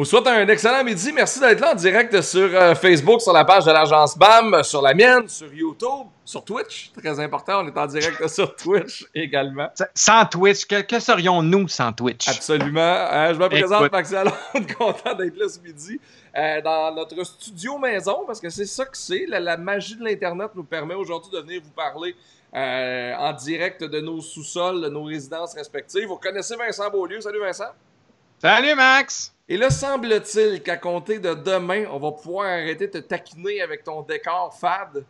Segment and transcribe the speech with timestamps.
[0.00, 1.12] vous souhaite un excellent midi.
[1.12, 4.80] Merci d'être là en direct sur euh, Facebook, sur la page de l'agence BAM, sur
[4.80, 6.90] la mienne, sur YouTube, sur Twitch.
[6.96, 9.68] Très important, on est en direct sur Twitch également.
[9.94, 12.28] Sans Twitch, que, serions-nous sans Twitch?
[12.28, 12.80] Absolument.
[12.80, 14.14] Euh, je me présente, Max
[14.78, 16.00] content d'être là ce midi.
[16.34, 19.26] Euh, dans notre studio maison, parce que c'est ça que c'est.
[19.28, 22.16] La, magie de l'Internet nous permet aujourd'hui de venir vous parler
[22.54, 26.06] en direct de nos sous-sols, de nos résidences respectives.
[26.06, 27.20] Vous connaissez Vincent Beaulieu.
[27.20, 27.72] Salut Vincent.
[28.40, 29.34] Salut Max!
[29.52, 33.82] Et là, semble-t-il qu'à compter de demain, on va pouvoir arrêter de te taquiner avec
[33.82, 35.04] ton décor fade.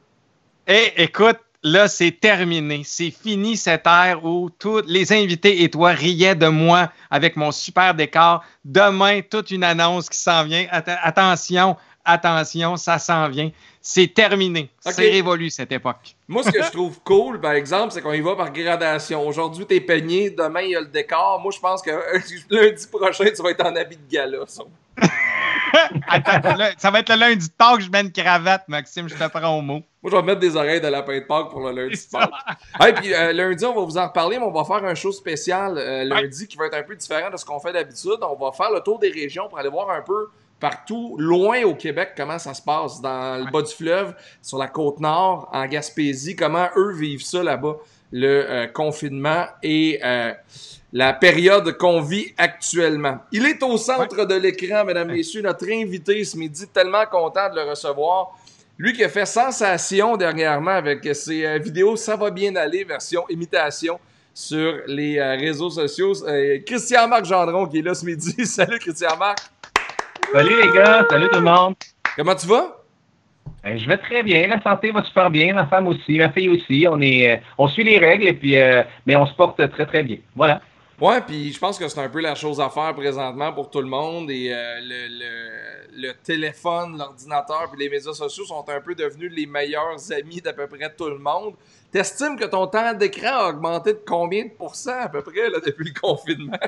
[0.67, 2.81] Eh, écoute, là, c'est terminé.
[2.83, 7.53] C'est fini cette ère où tous les invités et toi riaient de moi avec mon
[7.53, 8.43] super décor.
[8.65, 10.67] Demain, toute une annonce qui s'en vient.
[10.71, 13.51] attention, attention, ça s'en vient.
[13.81, 14.71] C'est terminé.
[14.81, 16.15] C'est révolu cette époque.
[16.29, 19.27] Moi, ce que je trouve cool, par exemple, c'est qu'on y va par gradation.
[19.27, 21.41] Aujourd'hui, t'es peigné, demain, il y a le décor.
[21.41, 21.91] Moi, je pense que
[22.51, 24.39] lundi prochain, tu vas être en habit de gala.
[24.47, 24.65] Ça,
[26.79, 29.57] ça va être le lundi de Pâques, je mets une cravate, Maxime, je te prends
[29.57, 29.83] au mot.
[30.03, 32.31] Moi, je vais mettre des oreilles de lapin de Pâques pour le lundi de Pâques.
[32.87, 35.13] Et puis euh, lundi, on va vous en reparler, mais on va faire un show
[35.13, 38.19] spécial euh, lundi qui va être un peu différent de ce qu'on fait d'habitude.
[38.23, 40.29] On va faire le tour des régions pour aller voir un peu
[40.61, 44.69] partout, loin au Québec, comment ça se passe dans le bas du fleuve, sur la
[44.69, 47.77] côte nord, en Gaspésie, comment eux vivent ça là-bas,
[48.13, 50.33] le euh, confinement et euh,
[50.93, 53.19] la période qu'on vit actuellement.
[53.33, 57.57] Il est au centre de l'écran, mesdames, messieurs, notre invité ce midi, tellement content de
[57.57, 58.39] le recevoir.
[58.77, 63.25] Lui qui a fait sensation dernièrement avec ses euh, vidéos Ça va bien aller, version
[63.29, 63.99] imitation
[64.33, 66.13] sur les réseaux sociaux.
[66.65, 68.35] Christian-Marc Gendron qui est là ce midi.
[68.47, 69.60] Salut Christian-Marc.
[70.33, 71.75] Salut les gars, salut tout le monde.
[72.17, 72.77] Comment tu vas?
[73.63, 76.49] Ben, je vais très bien, la santé va super bien, ma femme aussi, ma fille
[76.49, 76.87] aussi.
[76.89, 79.87] On est, euh, on suit les règles et puis, euh, mais on se porte très
[79.87, 80.19] très bien.
[80.37, 80.63] Voilà.
[81.01, 83.81] Ouais, puis je pense que c'est un peu la chose à faire présentement pour tout
[83.81, 88.95] le monde et euh, le, le, téléphone, l'ordinateur puis les médias sociaux sont un peu
[88.95, 91.55] devenus les meilleurs amis d'à peu près tout le monde.
[91.91, 95.59] T'estimes que ton temps d'écran a augmenté de combien de pourcents à peu près là,
[95.65, 96.59] depuis le confinement?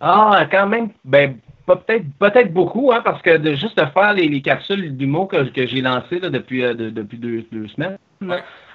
[0.00, 1.38] Ah, quand même, ben
[1.76, 5.44] peut-être peut-être beaucoup, hein, parce que de, juste de faire les, les capsules d'humour que,
[5.44, 7.98] que j'ai lancées là, depuis, euh, depuis deux, deux semaines,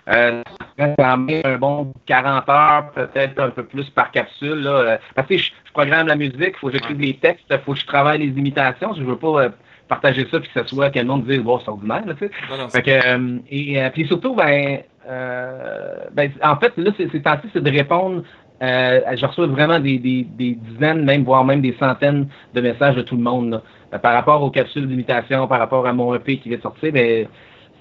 [0.10, 0.42] euh,
[0.78, 4.64] quand même un bon 40 heures, peut-être un peu plus par capsule.
[4.64, 7.58] Là, euh, parce que je, programme la musique, il faut que j'écrive les textes, il
[7.60, 8.94] faut que je travaille les imitations.
[8.94, 9.50] Je ne veux pas euh,
[9.88, 12.06] partager ça puis que ce soit que le monde dise bon, c'est ordinaire.
[12.06, 12.32] Là, tu sais.
[12.70, 18.24] fait que, et puis surtout, ben, ben, en fait, là, c'est c'est de répondre
[18.64, 23.18] euh, je reçois vraiment des, dizaines, même voire même des centaines de messages de tout
[23.18, 23.62] le monde.
[23.94, 26.92] Euh, par rapport aux capsules d'imitation, par rapport à mon EP qui vient de sortir,
[26.94, 27.28] mais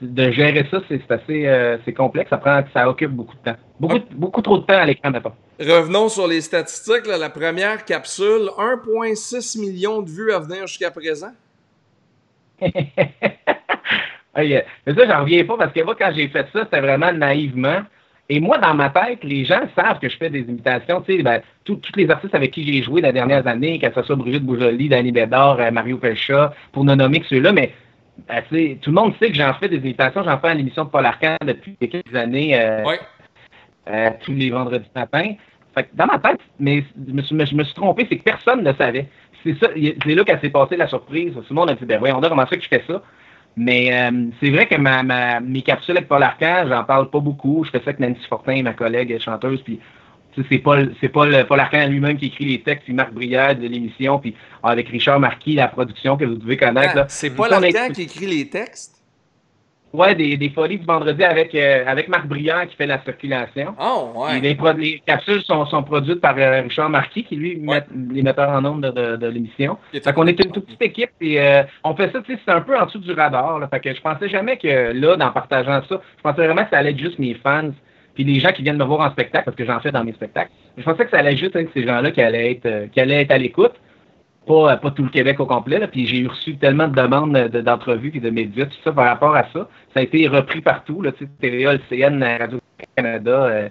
[0.01, 2.31] de gérer ça, c'est assez euh, complexe.
[2.31, 3.57] Ça prend, ça occupe beaucoup de temps.
[3.79, 5.37] Beaucoup, beaucoup trop de temps à l'écran maintenant.
[5.61, 7.07] Revenons sur les statistiques.
[7.07, 11.31] la première capsule, 1,6 million de vues à venir jusqu'à présent.
[14.37, 17.83] mais ça, j'en reviens pas parce que moi, quand j'ai fait ça, c'était vraiment naïvement.
[18.29, 21.03] Et moi, dans ma tête, les gens savent que je fais des imitations.
[21.03, 24.03] Tu sais, ben, tous les artistes avec qui j'ai joué les dernières années, que ce
[24.03, 27.75] soit Brigitte Boujoli, Danny Bédard, euh, Mario Pelcha, pour ne nommer que ceux-là, mais
[28.29, 28.43] ben,
[28.81, 30.23] tout le monde sait que j'en fais des imitations.
[30.23, 32.85] J'en fais à l'émission de Paul Arcand depuis quelques années, euh,
[33.91, 35.35] euh, tous les vendredis matin.
[35.75, 38.63] Fait dans ma tête, mais je me suis, je me suis trompé, c'est que personne
[38.63, 39.09] ne savait.
[39.43, 41.33] C'est ça, c'est là qu'elle s'est passée la surprise.
[41.35, 43.03] Tout le monde a dit, ben oui, on a commencé que je fais ça?
[43.57, 47.21] Mais euh, c'est vrai que ma, ma, mes capsules avec Paul Arcand, j'en parle pas
[47.21, 47.65] beaucoup.
[47.65, 49.79] Je fais ça avec Nancy Fortin, ma collègue chanteuse, puis
[50.49, 53.67] c'est Paul, c'est Paul, Paul Arcand lui-même qui écrit les textes, puis Marc Brière de
[53.67, 56.95] l'émission, puis avec Richard Marquis, la production que vous devez connaître.
[56.97, 59.02] Ah, c'est Paul Arcand qui écrit les textes?
[59.93, 63.75] Ouais, des, des folies du vendredi avec, euh, avec Marc Briand qui fait la circulation.
[63.79, 64.41] Oh, ouais.
[64.41, 68.49] les, les, capsules sont, sont produites par euh, Richard Marquis, qui lui met les metteurs
[68.49, 69.77] en nombre de, de, l'émission.
[69.93, 72.53] Fait qu'on est une toute petite équipe et euh, on fait ça, tu sais, c'est
[72.53, 73.59] un peu en dessous du radar.
[73.59, 76.71] Là, fait que je pensais jamais que là, en partageant ça, je pensais vraiment que
[76.71, 77.71] ça allait être juste mes fans
[78.15, 80.13] puis les gens qui viennent me voir en spectacle, parce que j'en fais dans mes
[80.13, 80.51] spectacles.
[80.77, 83.31] Je pensais que ça allait juste être ces gens-là qui allaient être, qui allaient être
[83.31, 83.73] à l'écoute
[84.47, 88.13] pas, pas tout le Québec au complet, là, puis j'ai reçu tellement de demandes d'entrevues
[88.15, 89.69] et de médias, tout ça par rapport à ça.
[89.95, 93.69] Ça a été repris partout, là, TVA, LCN, Radio-Canada, euh,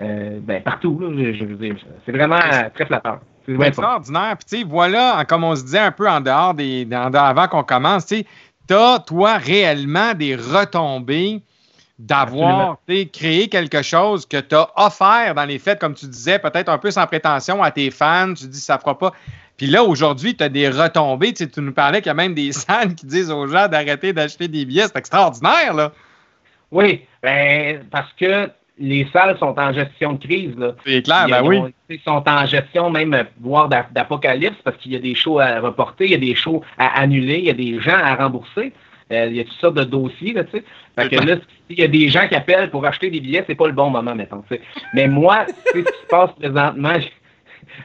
[0.00, 1.76] euh, ben, partout, là, je, veux dire.
[2.06, 2.40] C'est vraiment
[2.74, 3.20] très flatteur.
[3.46, 4.36] C'est extraordinaire.
[4.48, 6.86] Puis, voilà, comme on se disait un peu en dehors des.
[6.92, 8.24] avant qu'on commence, tu
[8.70, 11.42] as, toi, réellement des retombées
[11.98, 12.78] d'avoir
[13.12, 16.78] créé quelque chose que tu as offert dans les fêtes, comme tu disais, peut-être un
[16.78, 18.34] peu sans prétention à tes fans.
[18.34, 19.12] Tu dis, ça fera pas.
[19.62, 21.32] Puis là, aujourd'hui, tu as des retombées.
[21.32, 24.48] Tu, nous parlais qu'il y a même des salles qui disent aux gens d'arrêter d'acheter
[24.48, 24.88] des billets.
[24.88, 25.92] C'est extraordinaire, là.
[26.72, 28.50] Oui, ben, parce que
[28.80, 30.56] les salles sont en gestion de crise.
[30.84, 31.60] C'est clair, ben oui.
[31.88, 36.06] Ils sont en gestion même, voire d'apocalypse, parce qu'il y a des shows à reporter,
[36.06, 38.72] il y a des shows à annuler, il y a des gens à rembourser.
[39.12, 40.64] Euh, il y a toutes sortes de dossiers, là, tu sais.
[40.98, 41.36] Fait que là,
[41.68, 43.90] s'il y a des gens qui appellent pour acheter des billets, c'est pas le bon
[43.90, 44.42] moment, mettons,
[44.92, 46.94] Mais moi, ce qui se passe présentement,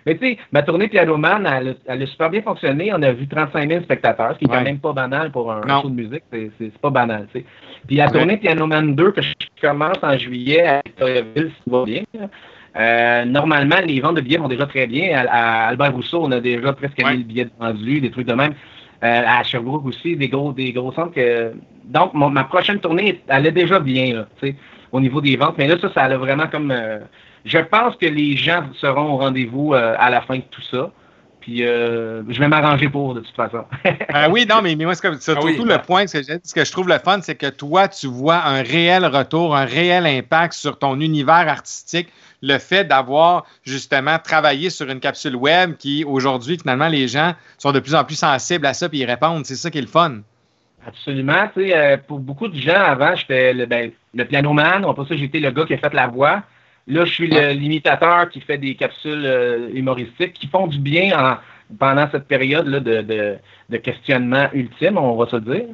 [0.06, 1.48] mais tu sais, ma tournée Piano Man,
[1.88, 2.92] elle, a super bien fonctionné.
[2.94, 5.62] On a vu 35 000 spectateurs, ce qui est quand même pas banal pour un,
[5.81, 6.24] show de musique.
[6.31, 7.45] C'est pas banal, tu sais.
[7.88, 11.84] Puis la tournée Piano Man 2, que je commence en juillet à Victoriaville, si va
[11.86, 12.04] bien,
[12.78, 15.25] euh, normalement, les ventes de billets vont déjà très bien.
[15.28, 18.54] À, Albert Rousseau, on a déjà presque 1000 billets vendus, des trucs de même.
[19.04, 21.13] Euh, à Sherbrooke aussi, des gros, des gros centres.
[21.13, 21.54] Que...
[21.86, 24.51] Donc, ma prochaine tournée, elle est déjà bien, là,
[24.92, 25.56] au niveau des ventes.
[25.57, 26.72] Mais là, ça, ça a vraiment comme...
[26.72, 27.00] Euh,
[27.48, 30.92] je pense que les gens seront au rendez-vous euh, à la fin de tout ça.
[31.40, 33.64] Puis je vais m'arranger pour, de toute façon.
[34.14, 36.90] ah oui, non, mais, moi, c'est ah surtout le point que, ce que je trouve
[36.90, 41.00] le fun, c'est que toi, tu vois un réel retour, un réel impact sur ton
[41.00, 42.10] univers artistique
[42.42, 47.72] le fait d'avoir justement travaillé sur une capsule web qui, aujourd'hui, finalement, les gens sont
[47.72, 49.46] de plus en plus sensibles à ça et ils répondent.
[49.46, 50.18] C'est ça qui est le fun.
[50.86, 51.50] Absolument.
[51.54, 54.82] Tu sais, euh, pour beaucoup de gens, avant, j'étais le, ben, le pianoman.
[54.82, 56.44] Pas ça, j'étais le gars qui a fait la voix.
[56.88, 61.38] Là, je suis l'imitateur qui fait des capsules euh, humoristiques qui font du bien
[61.80, 63.38] pendant cette période-là de,
[63.69, 65.66] de, questionnement ultime, on va se dire.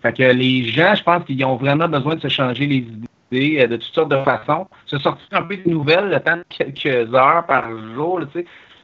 [0.00, 2.86] Fait que les gens, je pense qu'ils ont vraiment besoin de se changer les
[3.32, 4.66] idées euh, de toutes sortes de façons.
[4.86, 7.64] Se sortir un peu de nouvelles le temps de quelques heures par
[7.94, 8.20] jour.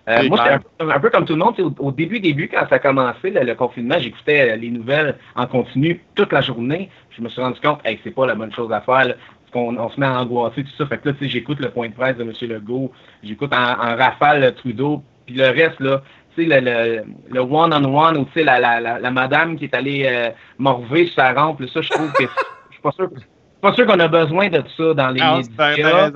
[0.08, 1.54] Euh, moi, c'est un, peu comme tout le monde.
[1.78, 6.32] Au, début, début, quand ça a commencé, le, confinement, j'écoutais les nouvelles en continu toute
[6.32, 6.90] la journée.
[7.10, 9.14] Je me suis rendu compte que c'est pas la bonne chose à faire.
[9.50, 10.86] Qu'on on se met à angoisser, tout ça.
[10.86, 12.32] Fait que là, j'écoute le point de presse de M.
[12.42, 12.92] Legault,
[13.22, 16.02] j'écoute en, rafale Trudeau, puis le reste, là,
[16.34, 21.06] tu sais, le, one-on-one, ou tu sais, la, la, la, madame qui est allée morver
[21.06, 22.24] sur sa rampe, ça, je trouve que
[22.70, 23.10] je suis pas sûr
[23.60, 26.10] pas sûr qu'on a besoin de ça dans les ah, médias.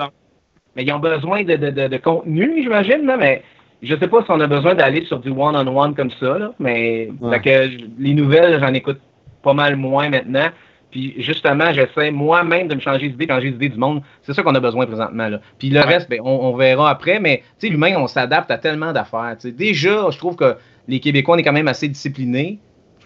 [0.76, 3.42] Mais ils ont besoin de, de, de, contenu, j'imagine, mais
[3.82, 7.10] je sais pas si on a besoin d'aller sur du one-on-one comme ça, là, mais
[7.44, 9.00] que les nouvelles, j'en écoute
[9.42, 10.48] pas mal moins maintenant.
[10.94, 14.00] Puis justement, j'essaie moi-même de me changer d'idée, changer d'idée du monde.
[14.22, 15.26] C'est ça qu'on a besoin présentement.
[15.26, 15.40] Là.
[15.58, 19.36] Puis le reste, ben, on, verra après, mais l'humain, on s'adapte à tellement d'affaires.
[19.42, 20.56] Déjà, je trouve que
[20.86, 22.60] les Québécois, on est quand même assez disciplinés.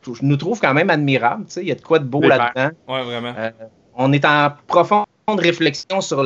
[0.06, 1.46] Je nous trouve quand même admirables.
[1.56, 2.76] Il y a de quoi de beau là-dedans.
[2.87, 3.32] Vraiment.
[3.38, 3.50] Euh,
[3.94, 6.23] on est en profonde réflexion sur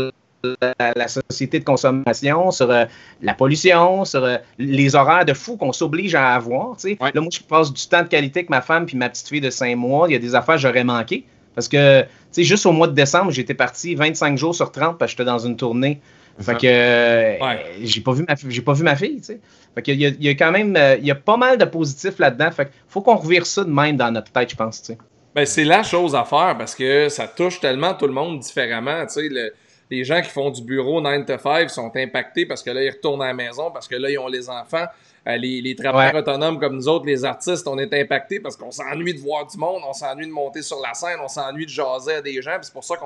[0.60, 2.86] la, société de consommation, sur euh,
[3.20, 6.76] la pollution, sur euh, les horaires de fou qu'on s'oblige à avoir.
[6.84, 9.40] Là, moi, je passe du temps de qualité avec ma femme puis ma petite fille
[9.40, 10.08] de 5 mois.
[10.08, 11.24] Il y a des affaires que j'aurais manqué.
[11.54, 14.98] Parce que, tu sais, juste au mois de décembre, j'étais parti 25 jours sur 30
[14.98, 16.00] parce que j'étais dans une tournée.
[16.40, 19.40] Fait que euh, j'ai pas vu ma j'ai pas vu ma fille, tu sais.
[19.74, 22.50] Fait qu'il y, y, a quand même il y a pas mal de positifs là-dedans.
[22.50, 24.98] Fait qu'il faut qu'on revire ça de même dans notre tête, je pense, tu sais.
[25.34, 29.06] Ben, c'est la chose à faire parce que ça touche tellement tout le monde différemment.
[29.06, 29.52] Tu sais,
[29.90, 32.90] les gens qui font du bureau 9 to 5 sont impactés parce que là, ils
[32.90, 34.86] retournent à la maison, parce que là, ils ont les enfants.
[35.28, 38.72] Euh, les, les travailleurs autonomes comme nous autres, les artistes, on est impactés parce qu'on
[38.72, 41.70] s'ennuie de voir du monde, on s'ennuie de monter sur la scène, on s'ennuie de
[41.70, 42.58] jaser à des gens.
[42.60, 42.96] C'est pour ça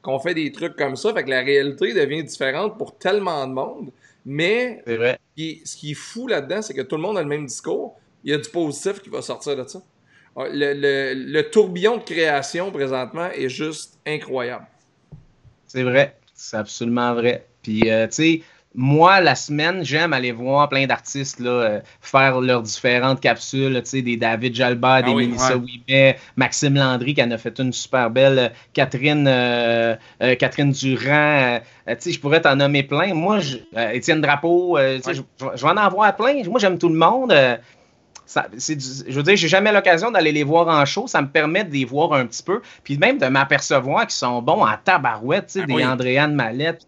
[0.00, 1.12] qu'on fait des trucs comme ça.
[1.12, 3.90] Fait que la réalité devient différente pour tellement de monde.
[4.24, 5.18] Mais vrai.
[5.36, 7.98] ce qui est fou là-dedans, c'est que tout le monde a le même discours.
[8.22, 9.82] Il y a du positif qui va sortir de ça.
[10.36, 14.66] Le, tourbillon de création présentement est juste incroyable.
[15.66, 17.46] C'est vrai, c'est absolument vrai.
[17.62, 18.42] Puis, euh, tu sais,
[18.74, 24.16] moi, la semaine, j'aime aller voir plein d'artistes là, euh, faire leurs différentes capsules, des
[24.16, 28.38] David Jalbert, des ah oui, Mélissa Maxime Landry qui en a fait une super belle,
[28.38, 29.24] euh, Catherine,
[30.38, 33.14] Catherine Durand, je pourrais t'en nommer plein.
[33.14, 33.38] Moi,
[33.92, 36.42] Étienne Drapeau, je, vais en avoir plein.
[36.44, 37.32] Moi, j'aime tout le monde
[38.26, 41.06] je veux dire, j'ai jamais l'occasion d'aller les voir en show.
[41.06, 42.60] Ça me permet de les voir un petit peu.
[42.82, 46.86] Puis même de m'apercevoir qu'ils sont bons en tabarouette, tu sais, ah des Andréane Mallette.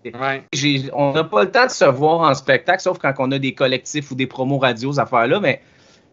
[0.93, 3.55] On n'a pas le temps de se voir en spectacle, sauf quand on a des
[3.55, 5.41] collectifs ou des promos radios, affaires-là.
[5.41, 5.61] Mais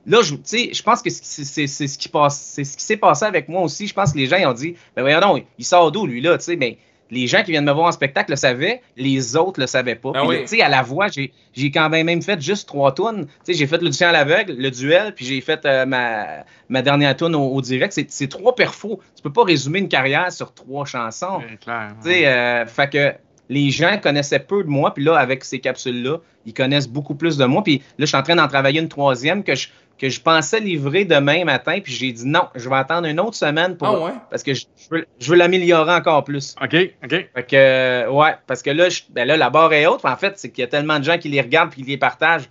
[0.05, 3.47] là, je, je pense que c'est ce qui passe, c'est ce qui s'est passé avec
[3.47, 3.87] moi aussi.
[3.87, 6.21] Je pense que les gens ils ont dit, ben voyons non, il sort d'où lui
[6.21, 6.77] là, tu sais, mais
[7.13, 10.11] les gens qui viennent me voir en spectacle le savaient, les autres le savaient pas.
[10.15, 13.27] Ah sais, À la voix, j'ai quand même fait juste trois tunes.
[13.47, 17.35] J'ai fait l'audition à l'aveugle, le duel, puis j'ai fait euh, ma, ma, dernière tune
[17.35, 17.99] au, direct.
[18.07, 18.99] C'est trois perfos.
[19.15, 21.41] Tu peux pas résumer une carrière sur trois chansons.
[21.61, 23.13] Clair, euh, fait que
[23.53, 27.37] les gens connaissaient peu de moi, puis là, avec ces capsules-là, ils connaissent beaucoup plus
[27.37, 27.63] de moi.
[27.63, 29.67] Puis là, je suis en train d'en travailler une troisième que je,
[29.97, 33.35] que je pensais livrer demain matin, puis j'ai dit non, je vais attendre une autre
[33.35, 34.07] semaine pour.
[34.07, 36.55] Ah parce que je, veux, l'améliorer encore plus.
[36.61, 37.09] OK, OK.
[37.09, 40.03] Fait que, euh, ouais, parce que là, ben là, la barre est haute.
[40.03, 41.97] En fait, c'est qu'il y a tellement de gens qui les regardent puis qui les
[41.97, 42.49] partagent.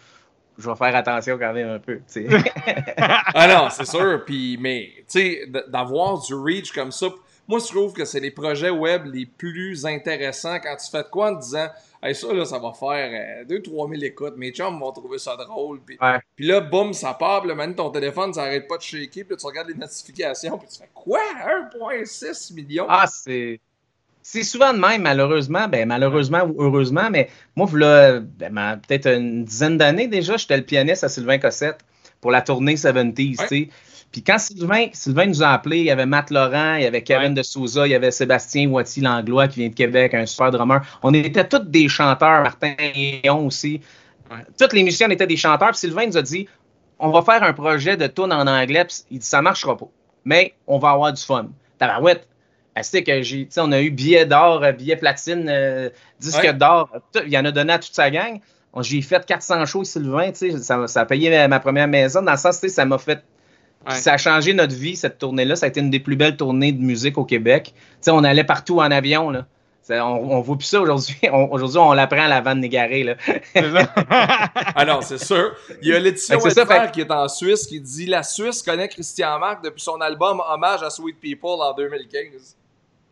[0.58, 2.00] Je vais faire attention quand même un peu.
[3.34, 4.22] ah non, c'est sûr.
[4.24, 7.08] Puis, mais, tu sais, d'avoir du reach comme ça
[7.48, 11.08] Moi, je trouve que c'est les projets web les plus intéressants quand tu fais de
[11.08, 11.68] quoi en te disant
[12.02, 14.36] hey, ça, là, ça va faire 2-3 000 écoutes.
[14.36, 15.80] Mes chums vont trouver ça drôle.
[15.84, 15.98] Puis,
[16.36, 17.40] puis là, boum, ça part.
[17.40, 19.24] Puis là, maintenant, ton téléphone, ça arrête pas de shaker.
[19.24, 20.58] Puis là, tu regardes les notifications.
[20.58, 21.20] Puis tu fais quoi?
[21.74, 22.86] 1,6 million?
[22.88, 23.60] Ah, c'est.
[24.24, 25.66] C'est souvent de même, malheureusement.
[25.66, 30.62] Ben, malheureusement ou heureusement, mais moi, là, ben, peut-être une dizaine d'années déjà, j'étais le
[30.62, 31.80] pianiste à Sylvain Cossette
[32.20, 33.68] pour la tournée 70s, tu sais.
[34.12, 37.02] Puis quand Sylvain, Sylvain nous a appelés, il y avait Matt Laurent, il y avait
[37.02, 40.50] Kevin de Souza, il y avait Sébastien Watty Langlois qui vient de Québec, un super
[40.50, 40.82] drummer.
[41.02, 43.80] On était tous des chanteurs, Martin et on aussi.
[44.58, 45.70] Toutes les musiciens étaient des chanteurs.
[45.70, 46.46] Puis Sylvain nous a dit
[46.98, 48.84] on va faire un projet de tune en anglais.
[48.84, 49.88] Puis il dit ça marchera pas.
[50.26, 51.48] Mais on va avoir du fun.
[51.78, 52.28] Tabarouette,
[52.82, 55.88] c'est que j'ai, on a eu billets d'or, euh, billets platine, euh,
[56.20, 56.90] disques d'or.
[57.24, 58.40] Il y en a donné à toute sa gang.
[58.80, 62.22] J'ai fait 400 shows, Sylvain, ça, ça a payé ma première maison.
[62.22, 63.22] Dans le sens, ça m'a fait
[63.88, 65.56] ça a changé notre vie, cette tournée-là.
[65.56, 67.74] Ça a été une des plus belles tournées de musique au Québec.
[68.00, 69.30] sais, on allait partout en avion.
[69.30, 69.46] Là.
[69.90, 71.16] on ne voit plus ça aujourd'hui.
[71.50, 73.04] aujourd'hui, on l'apprend à la vanne négarée.
[73.04, 73.14] Là.
[74.74, 75.54] ah non, c'est sûr.
[75.82, 76.36] Il y a Laetitia
[76.88, 80.82] qui est en Suisse qui dit La Suisse connaît Christian Marc depuis son album Hommage
[80.82, 82.56] à Sweet People en 2015.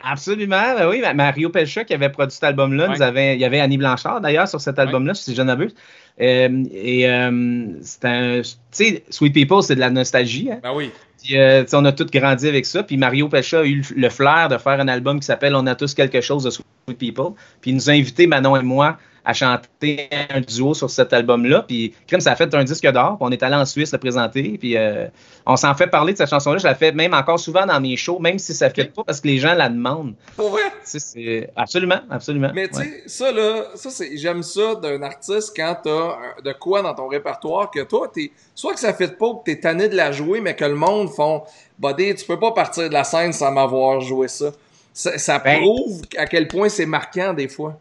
[0.03, 1.03] Absolument, ben oui.
[1.15, 4.79] Mario Pelcha qui avait produit cet album-là, il y avait Annie Blanchard d'ailleurs sur cet
[4.79, 5.75] album-là, si je ne m'abuse.
[6.21, 8.43] Euh, et euh, c'est un.
[8.43, 10.51] Tu sais, Sweet People, c'est de la nostalgie.
[10.51, 10.61] Hein?
[10.63, 10.91] Ben oui.
[11.23, 12.83] Puis, euh, on a tous grandi avec ça.
[12.83, 15.75] Puis Mario Pelcha a eu le flair de faire un album qui s'appelle On a
[15.75, 17.33] tous quelque chose de Sweet People.
[17.61, 21.65] Puis il nous a invités, Manon et moi, à chanter un duo sur cet album-là.
[21.67, 23.17] Puis, Crime, ça a fait un disque d'or.
[23.21, 24.57] On est allé en Suisse le présenter.
[24.59, 25.07] Puis, euh,
[25.47, 26.59] on s'en fait parler de cette chanson-là.
[26.59, 29.05] Je la fais même encore souvent dans mes shows, même si ça ne fait pas
[29.05, 30.15] parce que les gens la demandent.
[30.37, 30.63] Pour vrai?
[30.83, 32.51] C'est, absolument, absolument.
[32.55, 36.83] Mais tu sais, ça, là, ça, c'est, j'aime ça d'un artiste quand t'as de quoi
[36.83, 39.97] dans ton répertoire que toi, t'es, soit que ça fait pas que t'es tanné de
[39.97, 41.43] la jouer, mais que le monde font,
[41.79, 44.53] buddy, tu peux pas partir de la scène sans m'avoir joué ça.
[44.93, 47.79] Ça, ben prouve à quel point c'est marquant des fois.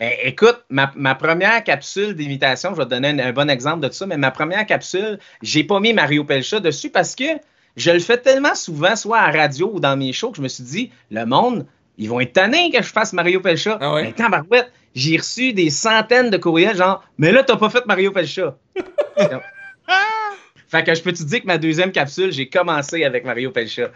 [0.00, 4.16] Écoute, ma, première capsule d'imitation, je vais te donner un, bon exemple de ça, mais
[4.16, 7.24] ma première capsule, j'ai pas mis Mario Pelcha dessus parce que
[7.76, 10.48] je le fais tellement souvent, soit à radio ou dans mes shows, que je me
[10.48, 11.66] suis dit, le monde,
[11.98, 13.76] ils vont être tannés que je fasse Mario Pelcha.
[13.78, 17.68] Ah Mais quand Barouette, j'ai reçu des centaines de courriels genre, mais là, t'as pas
[17.68, 18.56] fait Mario Pelcha.
[20.70, 23.88] Fait que je peux te dire que ma deuxième capsule, j'ai commencé avec Mario Pelcha?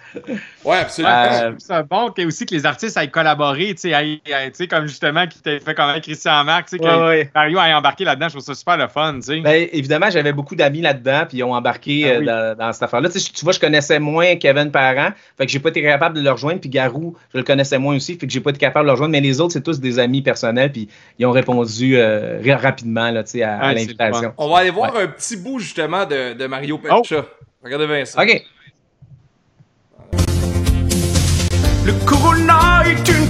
[0.64, 1.14] Ouais, absolument.
[1.14, 5.38] Euh, c'est bon que, aussi que les artistes aient collaboré, tu sais, comme justement qui
[5.40, 8.54] t'a fait comme Christian Marc, tu sais, que Mario ait embarqué là-dedans, je trouve ça
[8.54, 9.40] super le fun, tu sais.
[9.40, 13.08] Ben, évidemment, j'avais beaucoup d'amis là-dedans, puis ils ont embarqué ah euh, dans, cette affaire-là.
[13.08, 16.32] Tu, vois, je connaissais moins Kevin Parent, fait que j'ai pas été capable de le
[16.32, 18.88] rejoindre, puis Garou, je le connaissais moins aussi, fait que j'ai pas été capable de
[18.88, 20.88] le rejoindre, mais les autres, c'est tous des amis personnels, puis
[21.20, 24.32] ils ont répondu euh, rapidement, là, tu sais, à, l'invitation.
[24.38, 27.18] On va aller voir un petit bout, justement, de, de Mario Mario Pelcha.
[27.18, 27.44] Oh.
[27.62, 28.22] Regardez bien ça.
[28.22, 28.42] OK.
[31.84, 33.28] Le Corona est une.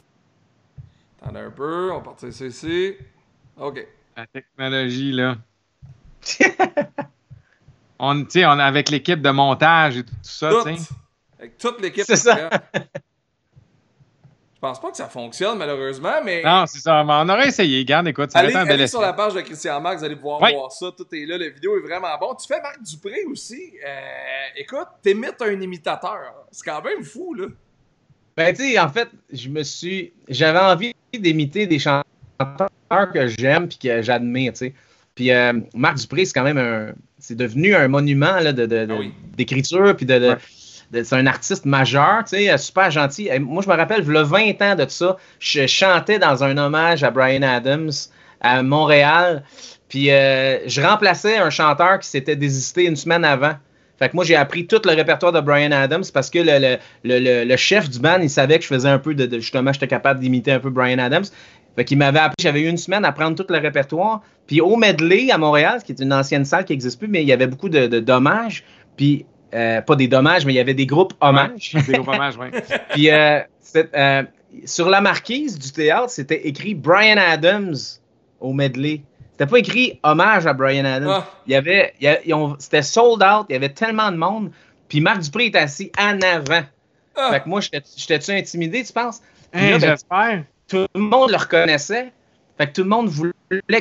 [1.21, 2.95] Attendez un peu, on va partir ici.
[3.57, 3.85] OK.
[4.17, 5.37] La technologie, là.
[7.99, 10.95] on, on, avec l'équipe de montage et tout ça, tu sais.
[11.41, 12.05] Avec toute l'équipe.
[12.07, 12.51] C'est ça.
[14.65, 16.43] Je pense pas que ça fonctionne, malheureusement, mais.
[16.43, 17.05] Non, c'est ça.
[17.07, 17.85] on aurait essayé.
[17.85, 20.73] Garde, écoute, ça allez, allez sur la page de Christian Marc, vous allez pouvoir voir
[20.73, 20.87] ça.
[20.97, 21.37] Tout est là.
[21.37, 22.35] La vidéo est vraiment bon.
[22.35, 23.75] Tu fais Marc Dupré aussi.
[23.87, 24.01] Euh,
[24.57, 26.47] écoute, t'imites un imitateur.
[26.51, 27.49] C'est quand même fou, là.
[28.39, 30.15] Ben, tu sais, en fait, je me suis.
[30.31, 34.75] J'avais envie d'imiter des chanteurs que j'aime puis que j'admire, tu sais.
[35.15, 36.95] Puis euh, Marc Dupré, c'est quand même un.
[37.19, 38.95] C'est devenu un monument là, de, de, ah
[39.37, 40.37] d'écriture puis de
[41.03, 43.29] c'est un artiste majeur, tu sais, super gentil.
[43.41, 47.11] Moi, je me rappelle, le 20 ans de ça, je chantais dans un hommage à
[47.11, 47.91] Brian Adams
[48.45, 49.43] à Montréal.
[49.89, 53.55] Puis euh, je remplaçais un chanteur qui s'était désisté une semaine avant.
[53.99, 57.57] Fait que moi, j'ai appris tout le répertoire de Brian Adams parce que le, le,
[57.57, 59.39] chef du band, il savait que je faisais un peu de.
[59.39, 61.25] justement, j'étais capable d'imiter un peu Brian Adams.
[61.77, 64.23] Fait qu'il m'avait appris, j'avais eu une semaine à prendre tout le répertoire.
[64.47, 67.29] Puis au Medley à Montréal, qui est une ancienne salle qui n'existe plus, mais il
[67.29, 68.65] y avait beaucoup de, de dommages.
[68.97, 71.75] Puis euh, pas des dommages, mais il y avait des groupes hommages.
[71.87, 72.49] des groupes hommages, oui.
[72.91, 73.41] Puis euh,
[73.77, 74.23] euh,
[74.65, 77.77] sur la marquise du théâtre, c'était écrit Brian Adams
[78.41, 79.03] au medley.
[79.33, 81.09] C'était pas écrit hommage à Brian Adams.
[81.09, 81.31] Ah.
[81.47, 81.95] Il y avait,
[82.59, 84.51] c'était sold out, il y avait tellement de monde.
[84.89, 86.63] Puis Marc Dupré était assis en avant.
[87.17, 87.31] Ah.
[87.33, 89.21] Fait que moi, j'étais-tu intimidé, tu penses?
[89.53, 90.45] Hein, j'espère.
[90.69, 92.13] Tout le monde le reconnaissait.
[92.59, 93.33] Fait que tout le monde voulait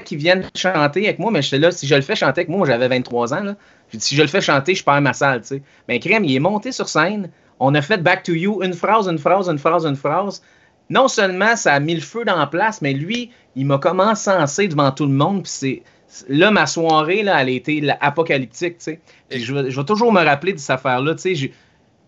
[0.03, 2.60] qu'il vienne chanter avec moi, mais j'étais là, si je le fais chanter avec moi,
[2.60, 3.56] moi j'avais 23 ans, là,
[4.00, 5.62] si je le fais chanter, je perds ma salle, tu sais.
[5.88, 9.07] Mais Crème, il est monté sur scène, on a fait Back to You, une phrase,
[9.07, 10.41] une phrase, une phrase, une phrase.
[10.89, 14.29] Non seulement ça a mis le feu dans la place, mais lui, il m'a commencé
[14.29, 15.83] à devant tout le monde, puis c'est
[16.27, 19.00] là, ma soirée, là, elle a été apocalyptique, tu sais.
[19.31, 21.51] Je, vais toujours me rappeler de cette affaire-là, tu sais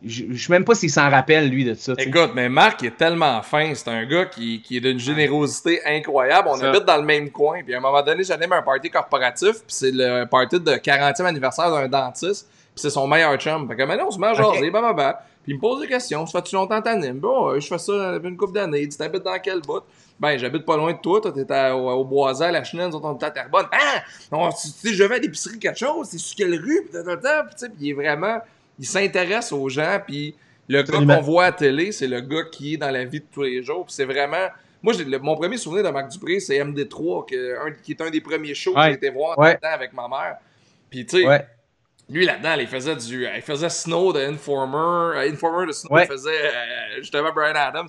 [0.05, 1.93] je ne sais même pas s'il s'en rappelle, lui, de ça.
[1.97, 3.73] Écoute, mais Marc est tellement fin.
[3.73, 6.47] C'est un gars qui, qui est d'une générosité incroyable.
[6.51, 7.63] On habite dans le même coin.
[7.63, 9.53] Puis à un moment donné, j'anime un party corporatif.
[9.53, 12.47] Puis c'est le party de 40e anniversaire d'un dentiste.
[12.47, 13.67] Puis c'est son meilleur chum.
[13.67, 15.21] Fait que maintenant, on se met à jaser, bah, bah, bah.
[15.43, 16.25] Puis il me pose des questions.
[16.27, 17.19] Ça fait-tu longtemps que t'animes?
[17.19, 18.87] Bon, je fais ça depuis une couple d'années.
[18.87, 19.81] Tu t'habites dans quel bout?
[20.19, 21.19] Ben, j'habite pas loin de toi.
[21.19, 23.65] Toi, t'es au, au à la Chenelle, nous on est à Terrebonne.
[23.71, 24.01] Ah!
[24.51, 26.07] tu sais, je vais à l'épicerie quelque chose.
[26.09, 26.87] C'est sur quelle rue?
[26.91, 28.39] Puis, tu sais, puis il est vraiment
[28.79, 30.35] il s'intéresse aux gens, puis
[30.67, 33.25] le gars qu'on voit à télé, c'est le gars qui est dans la vie de
[33.31, 33.85] tous les jours.
[33.89, 34.47] c'est vraiment.
[34.81, 37.25] Moi, mon premier souvenir de Marc Dupré, c'est MD3,
[37.81, 39.57] qui est un des premiers shows que j'ai été voir ouais.
[39.63, 40.37] avec ma mère.
[40.91, 41.47] Puis, tu sais,
[42.09, 43.25] lui là-dedans, il faisait du.
[43.25, 45.17] Il faisait Snow de Informer.
[45.17, 47.87] Euh, Informer de Snow, il faisait euh, justement Brian Adams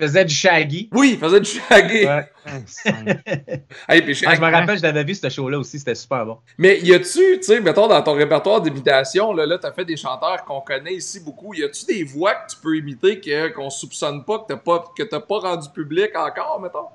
[0.00, 0.88] faisait du Shaggy.
[0.92, 2.06] Oui, il faisait du Shaggy.
[2.06, 2.28] Ouais.
[3.88, 6.38] hey, puis, ah, je me rappelle, je l'avais vu ce show-là aussi, c'était super bon.
[6.58, 9.96] Mais y a-tu, tu sais, mettons dans ton répertoire d'imitation, là, là t'as fait des
[9.96, 11.54] chanteurs qu'on connaît ici beaucoup.
[11.54, 14.84] Y a-tu des voix que tu peux imiter que, qu'on soupçonne pas, que t'as pas,
[14.96, 16.88] que t'as pas rendu public encore, mettons?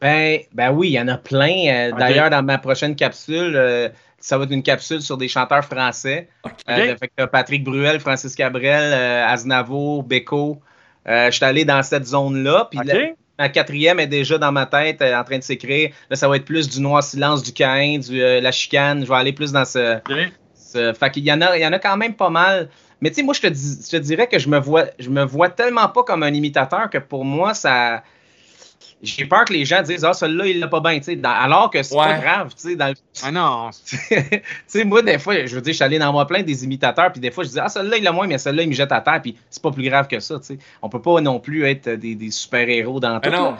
[0.00, 1.66] Ben, ben oui, il y en a plein.
[1.68, 5.64] Euh, d'ailleurs, dans ma prochaine capsule, euh, ça va être une capsule sur des chanteurs
[5.64, 6.28] français.
[6.42, 6.96] Okay.
[7.18, 10.60] Euh, Patrick Bruel, Francis Cabrel, Aznavour, Beko.
[11.08, 12.68] Euh, je suis allé dans cette zone-là.
[12.70, 12.80] Puis
[13.38, 15.90] la, quatrième est déjà dans ma tête euh, en train de s'écrire.
[16.10, 19.04] Là, ça va être plus du noir silence, du Caïn, du euh, la chicane.
[19.04, 19.98] Je vais aller plus dans ce.
[20.74, 22.68] fait qu'il y en a, il y en a quand même pas mal.
[23.00, 25.08] Mais tu sais, moi, je te, dis, je te dirais que je me vois, je
[25.08, 28.02] me vois tellement pas comme un imitateur que pour moi, ça
[29.02, 31.70] j'ai peur que les gens disent Ah, celui-là, il l'a pas bien, tu sais, alors
[31.70, 32.76] que c'est pas grave, tu sais.
[32.76, 33.70] Dans Ah non!
[34.10, 34.16] tu
[34.66, 37.10] sais, moi, des fois, je veux dire, je suis allé dans moi plein des imitateurs,
[37.12, 38.92] puis des fois, je dis Ah, celui-là, il l'a moins, mais celui-là, il me jette
[38.92, 40.58] à terre, puis c'est pas plus grave que ça, tu sais.
[40.82, 43.30] On peut pas non plus être des, des super-héros dans tout.
[43.30, 43.56] Non.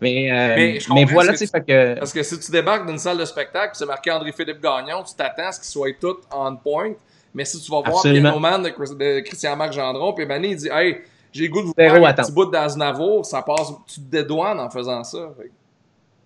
[0.00, 1.98] Mais, euh, mais, voilà, tu sais, que.
[1.98, 5.48] Parce que si tu débarques d'une salle de spectacle, c'est marqué André-Philippe Gagnon, tu t'attends
[5.48, 6.92] à ce qu'ils soient tous on point.
[7.34, 10.98] Mais si tu vas voir Piano Man de, Christian-Marc Gendron, puis Mané, il dit Hey,
[11.32, 14.60] j'ai le goût de vous faire un petit bout d'Aznavour, ça passe, tu te dédouanes
[14.60, 15.30] en faisant ça.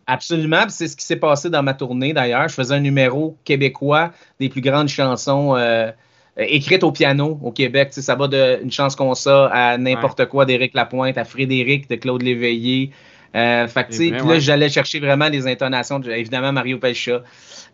[0.06, 2.48] Absolument, c'est ce qui s'est passé dans ma tournée d'ailleurs.
[2.48, 5.90] Je faisais un numéro québécois des plus grandes chansons euh,
[6.36, 7.88] écrites au piano au Québec.
[7.92, 12.22] Ça va d'une chance comme ça à n'importe quoi d'Éric Lapointe, à Frédéric de Claude
[12.22, 12.90] Léveillé.
[13.34, 17.22] Euh, fait puis là, j'allais chercher vraiment les intonations, de, évidemment, Mario Pelcha.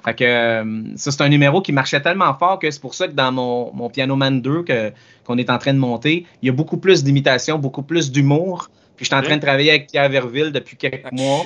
[0.05, 3.07] Fait que euh, ça, c'est un numéro qui marchait tellement fort que c'est pour ça
[3.07, 4.93] que dans mon, mon Piano Man 2 que,
[5.25, 8.71] qu'on est en train de monter, il y a beaucoup plus d'imitation, beaucoup plus d'humour.
[8.97, 11.45] Puis je suis en train de travailler avec Pierre Verville depuis quelques ah, mois.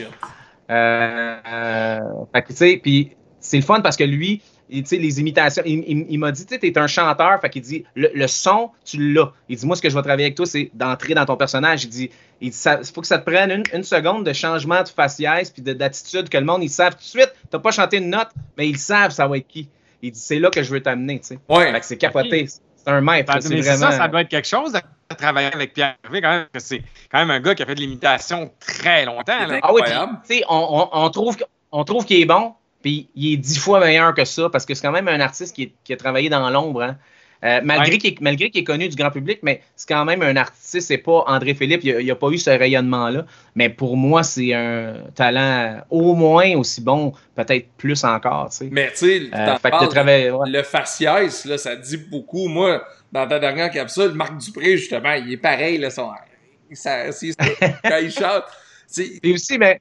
[0.70, 1.98] Euh, euh,
[2.32, 5.62] fait que, tu sais, puis c'est le fun parce que lui, les imitations.
[5.66, 9.32] Il, m'a dit, tu es un chanteur, fait qu'il dit, le, son, tu l'as.
[9.48, 11.84] Il dit, moi, ce que je vais travailler avec toi, c'est d'entrer dans ton personnage.
[11.84, 12.10] Il dit,
[12.46, 16.38] il faut que ça te prenne une, seconde de changement de faciès puis d'attitude que
[16.38, 17.32] le monde, ils savent tout de suite.
[17.50, 19.68] T'as pas chanté une note, mais ils savent ça va être qui.
[20.02, 21.38] Il dit, c'est là que je veux t'amener, tu sais.
[21.48, 21.72] Ouais.
[21.72, 22.46] Fait que c'est capoté.
[22.46, 23.32] C'est un maître.
[23.40, 23.90] c'est vraiment...
[23.90, 24.80] ça, ça doit être quelque chose de
[25.16, 27.80] travailler avec Pierre Hervé, quand même, c'est quand même un gars qui a fait de
[27.80, 29.46] l'imitation très longtemps.
[29.46, 29.60] Là.
[29.62, 29.90] Ah oui, tu
[30.24, 31.36] sais, on, on, trouve,
[31.72, 32.52] on trouve qu'il est bon,
[32.82, 35.56] puis il est dix fois meilleur que ça parce que c'est quand même un artiste
[35.56, 36.82] qui, a travaillé dans l'ombre.
[36.82, 36.98] Hein.
[37.44, 40.98] Euh, malgré qu'il est connu du grand public, mais c'est quand même un artiste, c'est
[40.98, 43.26] pas André Philippe, il n'a pas eu ce rayonnement-là.
[43.54, 48.50] Mais pour moi, c'est un talent au moins aussi bon, peut-être plus encore.
[48.70, 52.48] Mais tu sais, euh, le faciès, là, ça dit beaucoup.
[52.48, 56.10] Moi, dans ta dernière capsule, Marc Dupré, justement, il est pareil, là, son...
[56.72, 57.10] ça,
[57.84, 58.44] quand il chante.
[59.22, 59.80] Et aussi, mais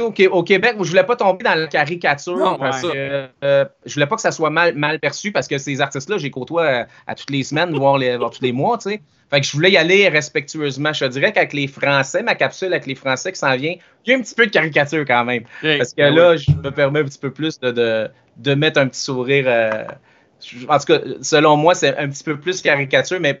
[0.00, 2.36] au, au, Québec, je voulais pas tomber dans la caricature.
[2.36, 5.58] Non, parce que, euh, je voulais pas que ça soit mal, mal perçu parce que
[5.58, 8.78] ces artistes-là, j'ai côtoie à, toutes les semaines, voire, les, tous les mois.
[8.80, 10.92] Fait que je voulais y aller respectueusement.
[10.92, 14.10] Je te dirais qu'avec les Français, ma capsule avec les Français qui s'en vient, il
[14.10, 15.44] y a un petit peu de caricature quand même.
[15.62, 18.86] parce que ben là, je me permets un petit peu plus de, de, mettre un
[18.86, 19.44] petit sourire.
[19.48, 19.84] Euh,
[20.68, 23.40] en tout cas, selon moi, c'est un petit peu plus caricature, mais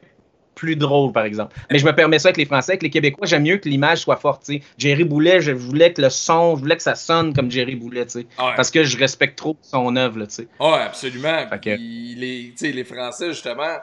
[0.56, 1.54] plus drôle, par exemple.
[1.70, 2.72] Mais je me permets ça avec les Français.
[2.72, 4.50] Avec les Québécois, j'aime mieux que l'image soit forte.
[4.78, 8.06] Jerry Boulet, je voulais que le son, je voulais que ça sonne comme Jerry Boulet,
[8.36, 10.16] parce que je respecte trop son œuvre.
[10.18, 11.46] Oui, absolument.
[11.64, 13.76] les, les Français, justement,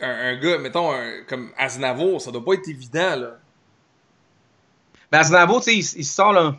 [0.00, 0.92] un, gars, mettons,
[1.26, 3.16] comme Aznavour, ça doit pas être évident.
[3.16, 3.30] Là.
[5.10, 6.54] Ben, Aznavour, il, il sort là.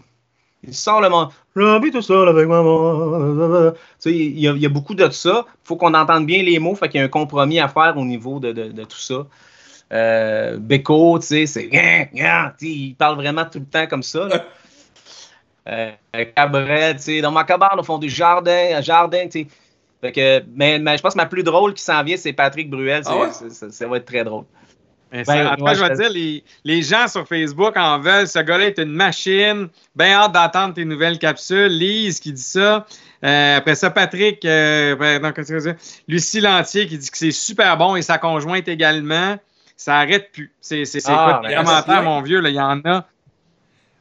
[0.67, 1.30] Il sort le monde.
[1.56, 3.73] J'ai tout seul avec maman.
[4.06, 5.45] Il y, a, il y a beaucoup de ça.
[5.47, 6.75] Il faut qu'on entende bien les mots.
[6.75, 9.25] Fait qu'il y a un compromis à faire au niveau de, de, de tout ça.
[9.93, 11.69] Euh, Beko, tu sais, c'est.
[12.62, 14.28] Il parle vraiment tout le temps comme ça.
[15.69, 15.91] euh,
[16.36, 19.47] Cabaret, tu sais, dans ma cabane, au fond du jardin, jardin, tu sais.
[20.01, 22.69] Fait que, mais, mais, je pense que ma plus drôle qui s'en vient, c'est Patrick
[22.69, 23.01] Bruel.
[23.06, 24.43] Ah ça, ça, va être très drôle.
[25.23, 28.28] Ben, après, je vais dire, les, les, gens sur Facebook en veulent.
[28.28, 29.69] Ce gars-là est une machine.
[29.95, 31.67] Bien hâte d'entendre tes nouvelles capsules.
[31.67, 32.86] Lise qui dit ça.
[33.23, 35.34] Euh, après ça, Patrick, euh, ben,
[36.08, 39.38] Lucie Lantier qui dit que c'est super bon et sa conjointe également.
[39.78, 40.54] Ça arrête plus.
[40.62, 43.06] C'est ah, quoi, commentaires, mon vieux, il y en a.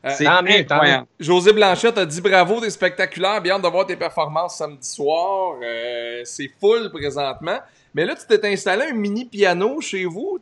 [0.04, 1.06] Euh, c'est incroyable.
[1.18, 5.54] José Blanchette a dit bravo, t'es spectaculaire, bien de voir tes performances samedi soir.
[5.62, 7.58] Euh, c'est full présentement.
[7.94, 10.38] Mais là, tu t'es installé un mini piano chez vous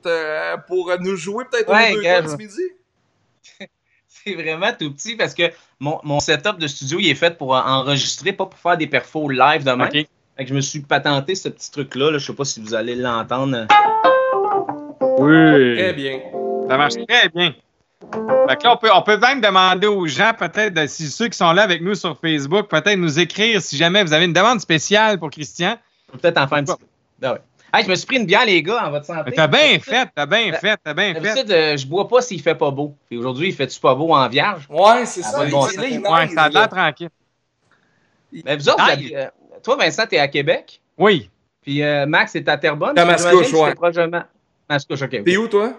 [0.67, 2.63] pour nous jouer peut-être ouais, deux ce midi?
[4.25, 5.45] c'est vraiment tout petit parce que
[5.81, 9.29] mon, mon, setup de studio il est fait pour enregistrer, pas pour faire des perfos
[9.29, 9.89] live demain.
[9.89, 10.09] Okay.
[10.39, 12.11] je me suis patenté ce petit truc-là.
[12.13, 12.19] Là.
[12.19, 13.67] Je sais pas si vous allez l'entendre.
[15.19, 15.77] Oui.
[15.77, 16.21] Très bien.
[16.69, 17.55] Ça marche très bien.
[18.49, 21.53] Fait là, on peut, on peut même demander aux gens, peut-être, si ceux qui sont
[21.53, 25.19] là avec nous sur Facebook, peut-être nous écrire si jamais vous avez une demande spéciale
[25.19, 25.79] pour Christian.
[26.21, 26.75] Peut-être en faire un petit
[27.23, 27.85] ah ouais.
[27.85, 29.33] je me suis pris une bière, les gars, en votre santé.
[29.33, 31.51] T'as bien fait, t'as bien fait, t'as bien fait.
[31.51, 32.95] Euh, je bois pas s'il fait pas beau.
[33.11, 34.67] Et aujourd'hui, il fait-tu pas beau en vierge?
[34.69, 35.45] Ouais, c'est ça.
[35.47, 37.11] Bon ouais, ça a l'air tranquille.
[38.45, 38.83] Mais vous autres,
[39.15, 39.29] euh,
[39.63, 40.81] toi, Vincent, t'es à Québec?
[40.97, 41.31] Oui.
[41.63, 42.95] Puis euh, Max, t'es à Terrebonne?
[42.95, 43.75] Damascouche, ouais.
[44.69, 45.25] Mascouche, OK.
[45.25, 45.75] T'es où, toi?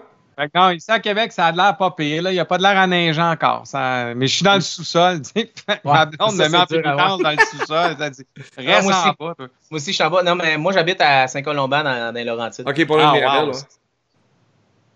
[0.54, 2.28] Non, ici à Québec, ça a l'air pas pire.
[2.28, 3.66] Il n'y a pas de l'air à neiger encore.
[3.66, 4.14] Ça...
[4.14, 5.20] Mais je suis dans le sous-sol.
[5.84, 7.96] Ma blonde me met en pénitence dans le sous-sol.
[8.58, 9.34] Reste en bas.
[9.38, 10.22] Moi aussi, je suis en bas.
[10.22, 12.68] Non, mais moi, j'habite à Saint-Colomban, dans, dans les Laurentides.
[12.68, 13.46] OK, pour le ah,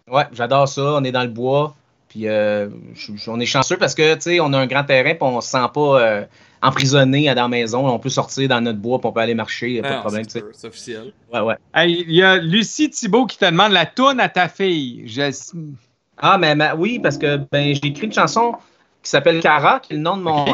[0.09, 0.83] Ouais, j'adore ça.
[0.83, 1.75] On est dans le bois.
[2.09, 2.69] Puis euh,
[3.27, 5.51] on est chanceux parce que, tu sais, on a un grand terrain puis on se
[5.51, 6.25] sent pas euh,
[6.63, 7.89] emprisonné dans la maison.
[7.89, 9.81] On peut sortir dans notre bois puis on peut aller marcher.
[9.81, 11.13] Pas de ah, problème, C'est officiel.
[11.33, 11.57] Ouais, ouais.
[11.87, 15.07] Il y a Lucie Thibault qui te demande la toune à ta fille.
[16.19, 18.55] Ah, mais, oui, parce que ben, j'ai écrit une chanson
[19.03, 20.47] qui s'appelle Cara, qui est le nom de mon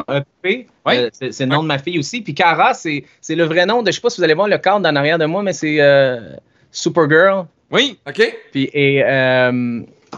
[0.45, 0.67] EP.
[0.87, 2.21] Euh, c'est le nom de ma fille aussi.
[2.21, 4.59] Puis Cara, c'est le vrai nom de, je sais pas si vous allez voir le
[4.59, 5.79] cadre en arrière de moi, mais c'est
[6.71, 7.47] Supergirl.
[7.71, 7.99] Oui.
[8.07, 8.37] OK.
[8.53, 9.03] Puis, et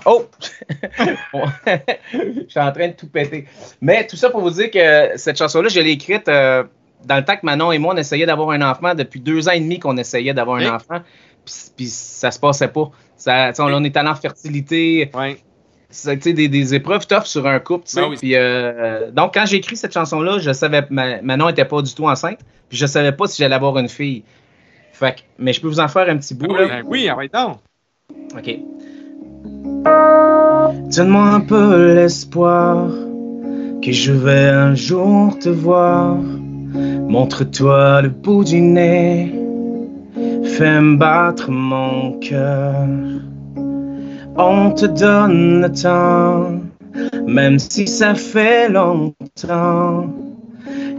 [0.04, 0.26] Oh!
[2.12, 3.46] je suis en train de tout péter.
[3.80, 6.64] Mais tout ça pour vous dire que cette chanson-là, je l'ai écrite euh,
[7.04, 8.94] dans le temps que Manon et moi, on essayait d'avoir un enfant.
[8.94, 11.00] Depuis deux ans et demi qu'on essayait d'avoir un enfant.
[11.76, 12.90] Puis, ça se passait pas.
[13.16, 15.10] Ça, on, on est allé en fertilité.
[15.14, 15.38] Ouais.
[16.24, 17.86] Des, des épreuves tough sur un couple.
[17.96, 21.94] Ah puis, euh, donc, quand j'ai écrit cette chanson-là, je savais Manon n'était pas du
[21.94, 22.40] tout enceinte.
[22.68, 24.24] Puis je savais pas si j'allais avoir une fille.
[24.92, 26.54] Fait mais je peux vous en faire un petit bout.
[26.58, 26.82] Ah là.
[26.84, 27.58] oui, arrête donc.
[28.36, 28.58] OK.
[30.94, 32.88] Donne-moi un peu l'espoir
[33.82, 36.16] que je vais un jour te voir.
[37.08, 39.32] Montre-toi le bout du nez,
[40.44, 42.86] fais-moi battre mon cœur.
[44.36, 46.60] On te donne le temps,
[47.26, 50.06] même si ça fait longtemps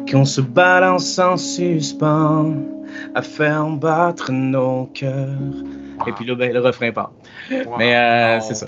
[0.10, 2.54] qu'on se balance en suspens
[3.14, 5.64] à faire battre nos cœurs.
[6.06, 7.12] Et puis là, ben, le refrain part.
[7.50, 8.68] Mais euh, c'est ça.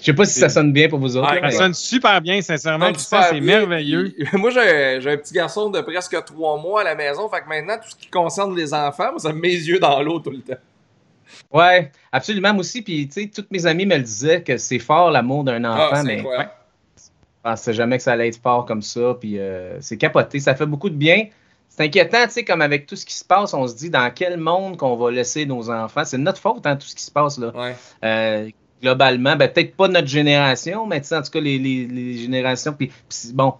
[0.00, 1.32] Je sais pas si ça sonne bien pour vous autres.
[1.40, 2.90] ça sonne super bien, sincèrement.
[2.96, 4.12] c'est merveilleux.
[4.32, 7.28] moi, j'ai un petit garçon de presque trois mois à la maison.
[7.28, 10.02] Fait que maintenant, tout ce qui concerne les enfants, ça me met les yeux dans
[10.02, 10.60] l'eau tout le temps.
[11.52, 12.52] Ouais, absolument.
[12.52, 12.82] Moi aussi.
[12.82, 15.88] Puis, tu sais, toutes mes amies me le disaient que c'est fort l'amour d'un ah,
[15.88, 16.20] enfant, mais.
[16.22, 16.48] Ouais.
[16.96, 19.16] Je pensais jamais que ça allait être fort comme ça.
[19.20, 20.40] Puis, euh, c'est capoté.
[20.40, 21.26] Ça fait beaucoup de bien.
[21.74, 24.10] C'est inquiétant, tu sais, comme avec tout ce qui se passe, on se dit dans
[24.14, 26.04] quel monde qu'on va laisser nos enfants.
[26.04, 27.50] C'est notre faute, hein, tout ce qui se passe là.
[28.04, 28.50] Euh,
[28.82, 32.74] globalement, ben, peut-être pas notre génération, mais en tout cas, les, générations.
[32.74, 32.92] Puis,
[33.32, 33.54] bon,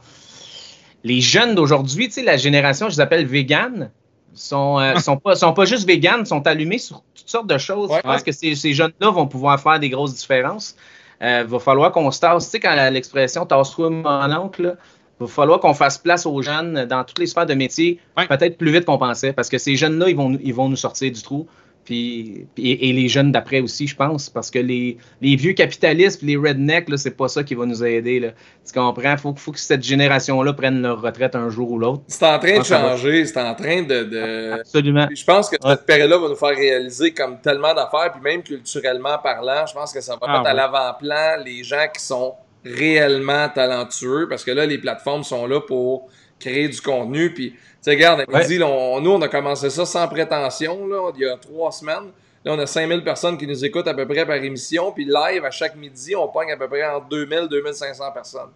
[1.04, 3.90] les jeunes d'aujourd'hui, tu sais, la génération, je les appelle vegan,
[4.34, 7.90] sont, euh, sont, pas, sont pas juste véganes, sont allumés sur toutes sortes de choses.
[7.96, 10.76] je pense que ces, ces jeunes-là vont pouvoir faire des grosses différences.
[11.22, 12.44] Il euh, va falloir qu'on se tasse.
[12.44, 14.76] Tu sais, quand l'expression tasse-toi mon oncle,
[15.20, 18.72] va falloir qu'on fasse place aux jeunes dans toutes les sphères de métier, peut-être plus
[18.72, 21.46] vite qu'on pensait, parce que ces jeunes-là, ils vont, ils vont nous sortir du trou.
[21.84, 26.88] Puis, et, les jeunes d'après aussi, je pense, parce que les, vieux capitalistes, les rednecks,
[26.88, 28.20] là, c'est pas ça qui va nous aider.
[28.20, 28.28] Là.
[28.64, 29.12] Tu comprends?
[29.12, 32.02] Il faut, faut, que cette génération-là prenne leur retraite un jour ou l'autre.
[32.06, 35.08] C'est en train de changer, c'est en train de, Absolument.
[35.12, 39.18] je pense que cette période-là va nous faire réaliser comme tellement d'affaires, puis même culturellement
[39.18, 43.48] parlant, je pense que ça va ah mettre à l'avant-plan les gens qui sont réellement
[43.48, 47.32] talentueux parce que là, les plateformes sont là pour créer du contenu.
[47.32, 51.36] Puis, tu sais, regarde, nous, on a commencé ça sans prétention, là, il y a
[51.36, 52.10] trois semaines.
[52.44, 54.90] Là, on a 5000 personnes qui nous écoutent à peu près par émission.
[54.92, 58.50] Puis live, à chaque midi, on pogne à peu près entre 2000 2500 personnes.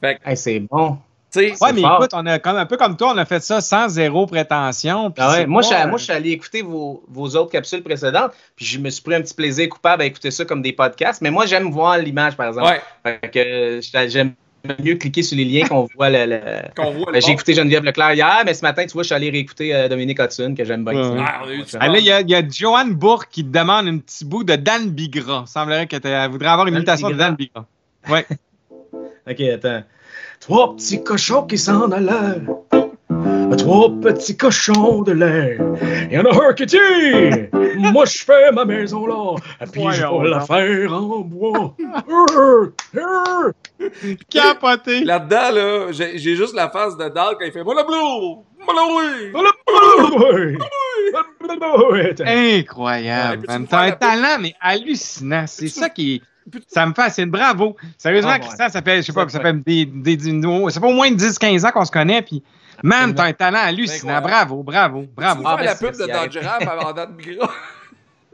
[0.00, 0.98] Fait c'est bon.
[1.36, 3.88] Oui, mais écoute, on a comme, un peu comme toi, on a fait ça sans
[3.88, 5.12] zéro prétention.
[5.18, 8.90] Ah moi, je, moi, je suis allé écouter vos, autres capsules précédentes, puis je me
[8.90, 11.20] suis pris un petit plaisir coupable à écouter ça comme des podcasts.
[11.22, 12.66] Mais moi, j'aime voir l'image, par exemple.
[12.66, 12.80] Ouais.
[13.04, 14.34] Fait que j'aime
[14.82, 16.26] mieux cliquer sur les liens qu'on voit le.
[16.26, 16.40] le...
[16.76, 19.06] Qu'on voit le Ben, J'ai écouté Geneviève Leclerc hier, mais ce matin, tu vois, je
[19.06, 21.10] suis allé réécouter euh, Dominique Hudson, que j'aime bien.
[21.12, 21.20] Ouais.
[21.24, 21.42] Ah,
[21.80, 24.56] Ah, il y, a- y a Joanne Bourque qui te demande un petit bout de
[24.56, 25.44] Dan Bigra.
[25.46, 27.14] Il semblerait qu'elle voudrait avoir une Dan imitation de.
[27.14, 27.66] Dan Bigra.
[28.08, 28.26] Ouais.
[29.28, 29.82] Ok, attends.
[30.40, 32.40] Trois petits cochons qui s'en allaient.
[33.58, 35.58] Trois petits cochons de lait.
[36.10, 36.76] Il y en a un qui dit
[37.76, 39.34] Moi, je fais ma maison là.
[39.72, 41.74] Puis je vais la faire en bois.
[44.30, 45.04] Capoté.
[45.04, 47.74] Là-dedans, là, j'ai j'ai juste la face de Dal quand il fait oui!
[52.26, 53.44] Incroyable.
[53.48, 55.44] Ouais, T'as un talent, mais hallucinant.
[55.46, 56.22] C'est ça qui est.
[56.68, 57.30] Ça me fascine.
[57.30, 57.76] Bravo.
[57.98, 58.40] Sérieusement, Ah, ouais.
[58.40, 61.10] Christian, ça fait, je sais pas, ça fait des, des, des- ça fait au moins
[61.10, 62.22] 10-15 ans qu'on se connaît.
[62.22, 62.42] Puis,
[62.82, 64.20] man, t'as un talent hallucinant.
[64.20, 65.40] Bravo, bravo, Tu bravo.
[65.42, 67.50] veux Ah, la pub de Ram avant d'être Migra?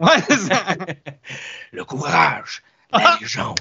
[0.01, 0.65] Ouais, c'est ça.
[1.73, 3.61] Le courage, la légende.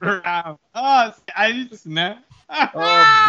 [0.00, 0.58] Bravo.
[0.72, 2.16] Ah, c'est hallucinant.
[2.74, 2.78] Oh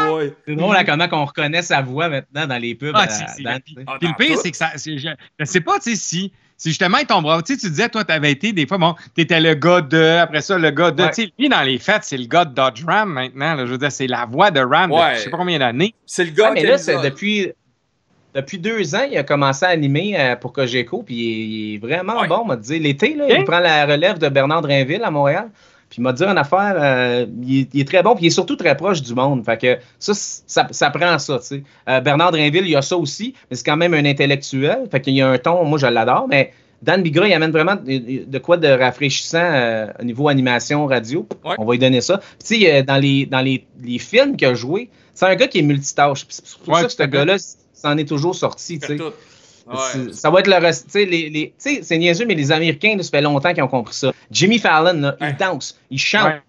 [0.08, 0.34] boy!
[0.46, 2.94] C'est drôle à comment on reconnaît sa voix maintenant dans les pubs.
[2.96, 4.72] Ah, à- c'est- c'est- dans- puis- Ah, puis le pire, c'est que ça.
[4.76, 7.42] c'est- Je, je sais pas, tu sais, si, si justement il tombera.
[7.42, 9.82] Tu sais, tu disais, toi, tu avais été des fois, bon, tu étais le gars
[9.82, 10.18] de.
[10.20, 11.04] Après ça, le gars de.
[11.04, 11.10] Ouais.
[11.12, 13.56] Tu sais, lui, dans les fêtes, c'est le gars de Dodge Ram maintenant.
[13.56, 13.66] là.
[13.66, 15.00] je veux dire, c'est la voix de Ram Ouais.
[15.02, 15.94] depuis je sais pas combien d'années.
[16.06, 17.52] C'est le gars Ah, mais là, c'est depuis,
[18.34, 21.76] depuis deux ans, il a commencé à animer euh, pour Cogeco, puis il, est- il
[21.76, 22.28] est vraiment Ouais.
[22.28, 22.80] bon, m'a dit.
[22.80, 23.36] L'été, là, Ok.
[23.38, 25.50] il prend la relève de Bernard Drainville à Montréal.
[25.96, 28.28] Puis il m'a dit une affaire, euh, il, est, il est très bon, puis il
[28.28, 29.46] est surtout très proche du monde.
[29.46, 31.64] Fait que ça, ça, ça prend ça, tu sais.
[31.88, 34.90] Euh, Bernard Drainville, il a ça aussi, mais c'est quand même un intellectuel.
[34.92, 37.76] Fait qu'il y a un ton, moi je l'adore, mais Dan Bigra, il amène vraiment
[37.78, 41.26] de, de quoi de rafraîchissant euh, au niveau animation radio.
[41.46, 41.56] Ouais.
[41.60, 42.18] On va lui donner ça.
[42.18, 45.48] Puis tu sais, dans, les, dans les, les films qu'il a joué, c'est un gars
[45.48, 46.26] qui est multitâche.
[46.28, 47.38] C'est pour Ouais, ça que ce gars-là,
[47.74, 48.98] s'en est toujours sorti, tu sais.
[49.68, 50.14] Ouais.
[50.14, 50.90] Ça va être le reste.
[50.92, 54.12] Tu les, c'est niaiseux, mais les Américains, là, ça fait longtemps qu'ils ont compris ça.
[54.32, 55.32] Jimmy Fallon, là, Ouais.
[55.32, 56.26] il danse, il chante.
[56.26, 56.42] Ouais.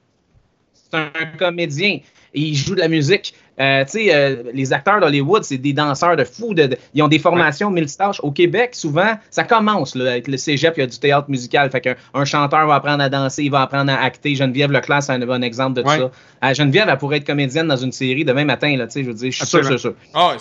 [0.74, 1.98] C'est un, comédien.
[2.35, 3.35] Il joue de la musique.
[3.59, 6.52] Euh, tu sais, euh, les acteurs d'Hollywood, c'est des danseurs de fous.
[6.52, 8.20] de- de- ils ont des formations multitâches.
[8.22, 11.70] Au Québec, souvent, ça commence là, avec le cégep, il y a du théâtre musical.
[11.70, 14.35] Fait qu'un un chanteur va apprendre à danser, il va apprendre à acter.
[14.35, 15.96] Geneviève Leclerc, c'est un bon exemple de Ouais.
[15.96, 16.11] ça.
[16.44, 18.76] Euh, Geneviève, elle pourrait être comédienne dans une série demain matin.
[18.76, 19.94] Là, je veux dire, je suis sûr, sûr, sûr.
[20.12, 20.35] Ah,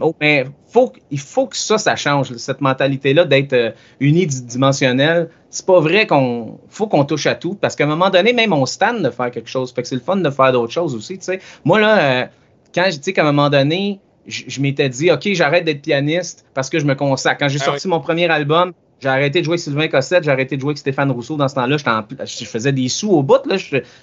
[0.00, 3.70] oh, mais faut, il faut que ça, ça change, cette mentalité-là d'être euh,
[4.00, 5.30] unidimensionnel.
[5.50, 8.52] C'est pas vrai qu'on faut qu'on touche à tout parce qu'à un moment donné, même
[8.52, 9.72] on stand de faire quelque chose.
[9.72, 11.18] Fait que c'est le fun de faire d'autres choses aussi.
[11.18, 11.40] tu sais.
[11.64, 12.26] Moi, là, euh,
[12.74, 16.44] quand je dis qu'à un moment donné, je, je m'étais dit, OK, j'arrête d'être pianiste
[16.54, 17.38] parce que je me consacre.
[17.40, 20.30] Quand j'ai Ah sorti mon premier album, j'ai arrêté de jouer avec Sylvain Cossette, j'ai
[20.30, 21.76] arrêté de jouer avec Stéphane Rousseau dans ce temps-là.
[21.78, 23.40] Je faisais des sous au bout,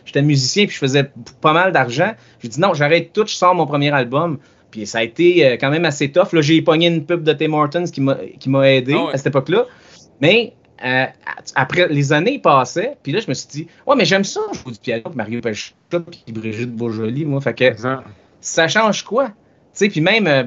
[0.06, 2.14] J'étais musicien puis je faisais pas mal d'argent.
[2.40, 4.40] J'ai dit non, j'arrête tout, je sors mon premier album.
[4.76, 6.34] Puis ça a été euh, quand même assez tough.
[6.34, 8.02] Là, j'ai pogné une pub de Tim Hortons qui
[8.50, 9.14] m'a aidé Ah ouais.
[9.14, 9.66] à cette époque-là.
[10.20, 10.52] Mais
[10.86, 11.06] euh,
[11.56, 14.74] après, les années passaient, puis là, je me suis dit, ouais, mais j'aime ça, jouer
[14.74, 17.40] du piano, puis Mario Pelchat, puis Brigitte Bourgeois, moi.
[17.40, 18.04] Fait que Ça.
[18.42, 19.28] ça change quoi?
[19.28, 19.34] Tu
[19.76, 20.44] sais, puis même, euh,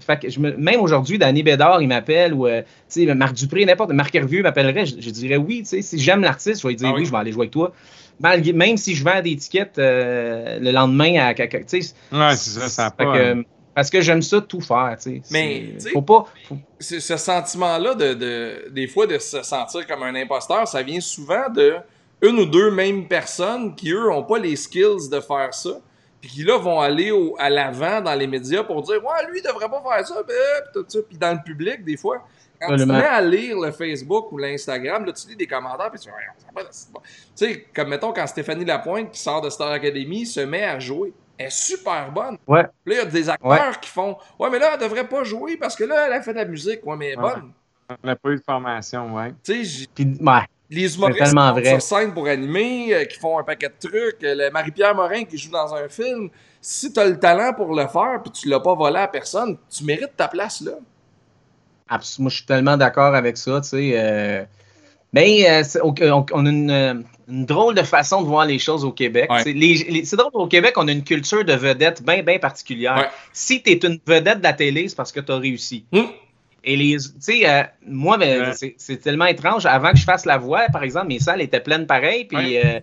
[0.00, 2.60] fait que je me- même aujourd'hui, Danny Bédard, il m'appelle, ou euh,
[2.92, 5.98] tu sais, Marc Dupré, n'importe, Marc Hervieux m'appellerait, je, je dirais oui, tu sais, si
[5.98, 7.06] j'aime l'artiste, je vais lui dire Ah oui, oui.
[7.06, 7.72] je vais aller jouer avec toi.
[8.20, 11.94] Malgré- même si je vends des tickets le lendemain à quelqu'un, tu sais.
[12.12, 13.18] Ouais, c'est ça, ça a fait pas.
[13.18, 15.22] que, parce que j'aime ça tout faire, tu sais.
[15.30, 16.26] Mais, tu Faut pas.
[16.48, 21.00] faut- ce sentiment-là, de, de- des fois, de se sentir comme un imposteur, ça vient
[21.00, 21.76] souvent de
[22.20, 25.80] une ou deux mêmes personnes qui, eux, n'ont pas les skills de faire ça,
[26.20, 29.40] puis qui, là, vont aller au- à l'avant dans les médias pour dire «Ouais, lui,
[29.40, 30.34] il devrait pas faire ça, ben,
[30.72, 32.18] puis tout ça.» Puis dans le public, des fois,
[32.60, 32.98] quand tu te Absolument.
[32.98, 36.14] mets à lire le Facebook ou l'Instagram, là, tu lis des commentaires, puis tu dis
[36.14, 37.00] Ouais, ça a pas de- c'est bon.
[37.04, 40.78] Tu sais, comme mettons, quand Stéphanie Lapointe, qui sort de Star Academy, se met à
[40.78, 42.36] jouer, est super bonne.
[42.46, 42.64] Ouais.
[42.84, 45.24] Puis là, il y a des acteurs qui font Ouais, mais là, elle devrait pas
[45.24, 46.80] jouer parce que là, elle a fait de la musique.
[46.86, 47.52] Ouais, mais elle est bonne.
[48.02, 49.32] On n'a pas eu de formation, ouais.
[49.44, 50.40] Tu sais, ouais.
[50.70, 51.64] les humoristes qui vrai.
[51.66, 55.36] sur scène pour animer, euh, qui font un paquet de trucs, euh, Marie-Pierre Morin qui
[55.36, 58.60] joue dans un film, si tu as le talent pour le faire puis tu l'as
[58.60, 60.72] pas volé à personne, tu mérites ta place là.
[61.90, 63.92] Abs- Moi, je suis tellement d'accord avec ça, tu sais.
[63.96, 64.44] euh,
[65.12, 66.94] Mais euh, on, on- on a une, euh,
[67.32, 69.30] une drôle de façon de voir les choses au Québec.
[69.32, 69.42] Ouais.
[69.42, 72.38] C'est les- les- c'est drôle, au Québec, on a une culture de vedette bien, bien
[72.38, 72.96] particulière.
[72.96, 73.08] Ouais.
[73.32, 75.84] Si tu es une vedette de la télé, c'est parce que tu as réussi.
[75.92, 76.08] Hum.
[76.62, 78.52] Et les, tu sais, euh, moi, ben, Ouais.
[78.54, 79.64] c'est- c'est tellement étrange.
[79.66, 82.26] Avant que je fasse la voix, par exemple, mes salles étaient pleines pareil.
[82.26, 82.78] Puis, euh,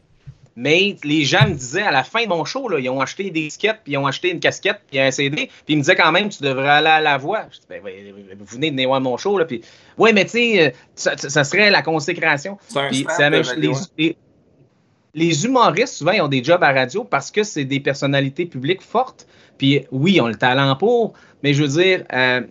[0.56, 3.26] mais les gens me disaient à la fin de mon show, là, ils ont acheté
[3.30, 5.96] des disquettes, puis ils ont acheté une casquette, puis un CD, puis ils me disaient
[5.96, 7.46] quand même, tu devrais aller à la voix.
[7.52, 9.62] Je dis, ben, ouais, vous venez de venir voir mon show, là, puis
[9.98, 12.58] oui, mais tu sais, euh, ça, ça serait la consécration.
[12.68, 13.54] C'est un Puis strap c'est la de même chose.
[13.54, 14.18] radio, Les, les-
[15.14, 18.82] les humoristes, souvent, ils ont des jobs à radio parce que c'est des personnalités publiques
[18.82, 19.28] fortes.
[19.58, 22.42] Puis oui, ils ont le talent pour, mais je veux dire, euh,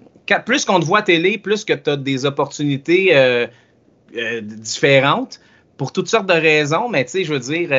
[0.45, 3.47] plus qu'on te voit à télé, plus que tu as des opportunités euh,
[4.17, 5.41] euh, différentes
[5.77, 7.71] pour toutes sortes de raisons, mais tu sais, je veux dire,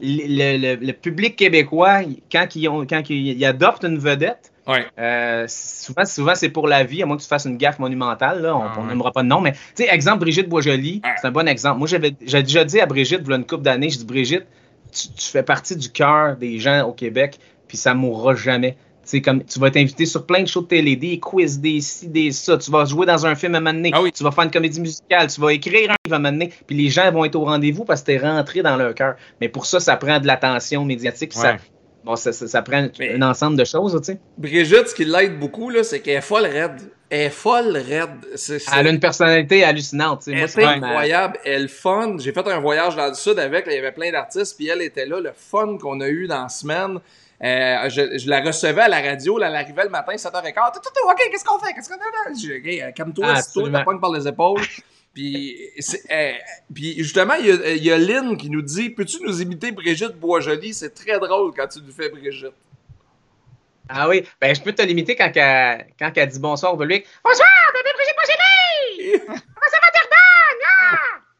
[0.00, 4.86] le, le- le public québécois, quand ils, ont, quand ils, adoptent une vedette, Ouais.
[4.98, 8.40] euh, souvent, souvent c'est pour la vie, à moins que tu fasses une gaffe monumentale.
[8.42, 8.86] Là, on Ah, ouais.
[8.88, 11.10] n'aimera pas de nom, mais tu sais, exemple, Brigitte Boisjoli, Ouais.
[11.20, 11.78] c'est un bon exemple.
[11.78, 14.06] Moi, j'avais j'ai déjà dit à Brigitte, il y a une couple d'années, je dis
[14.06, 14.46] Brigitte,
[14.90, 18.76] tu, tu fais partie du cœur des gens au Québec, puis ça mourra jamais.
[19.24, 22.08] Comme tu vas être invité sur plein de shows de télé, des quiz, des ci,
[22.08, 22.58] des ça.
[22.58, 23.90] Tu vas jouer dans un film à un moment donné.
[23.92, 24.12] Ah oui.
[24.12, 25.28] Tu vas faire une comédie musicale.
[25.28, 26.52] Tu vas écrire un livre à un moment donné.
[26.66, 29.16] Puis les gens vont être au rendez-vous parce que t'es rentré dans leur cœur.
[29.40, 31.32] Mais pour ça, ça prend de l'attention médiatique.
[31.32, 31.56] Ça,
[32.04, 34.18] bon, ça, ça, ça prend Mais- un ensemble de choses, tu sais.
[34.38, 36.80] Brigitte, ce qui l'aide beaucoup, là, c'est qu'elle est folle raide.
[37.10, 38.10] Elle est folle raide.
[38.76, 40.22] Elle a une personnalité hallucinante.
[40.26, 41.38] elle c'est incroyable.
[41.44, 42.16] Elle est fun.
[42.18, 43.66] J'ai fait un voyage dans le sud avec.
[43.66, 44.56] là, il y avait plein d'artistes.
[44.56, 45.20] Puis elle était là.
[45.20, 46.98] Le fun qu'on a eu dans la semaine.
[47.42, 49.38] Euh, je, je la recevais à la radio.
[49.38, 50.72] Là, elle arrivait le matin, 7h15.
[50.74, 51.72] Tout, tout, tout, OK, qu'est-ce qu'on fait?
[51.74, 52.34] Qu'est-ce qu'on a là?
[52.40, 53.78] J'ai dit, OK, calme-toi, Ah, absolument.
[53.78, 54.62] t'as pogne par les épaules.
[55.12, 55.70] Puis,
[56.10, 56.32] euh,
[56.74, 59.70] puis justement, il y, a, il y a Lynn qui nous dit Peux-tu nous imiter
[59.70, 60.74] Brigitte Boisjoli?
[60.74, 62.52] C'est très drôle quand tu nous fais Brigitte.
[63.88, 67.06] Ah oui, ben je peux te limiter quand elle, quand elle dit bonsoir au public.
[67.22, 69.40] Bonsoir, bébé Brigitte Boisjoli!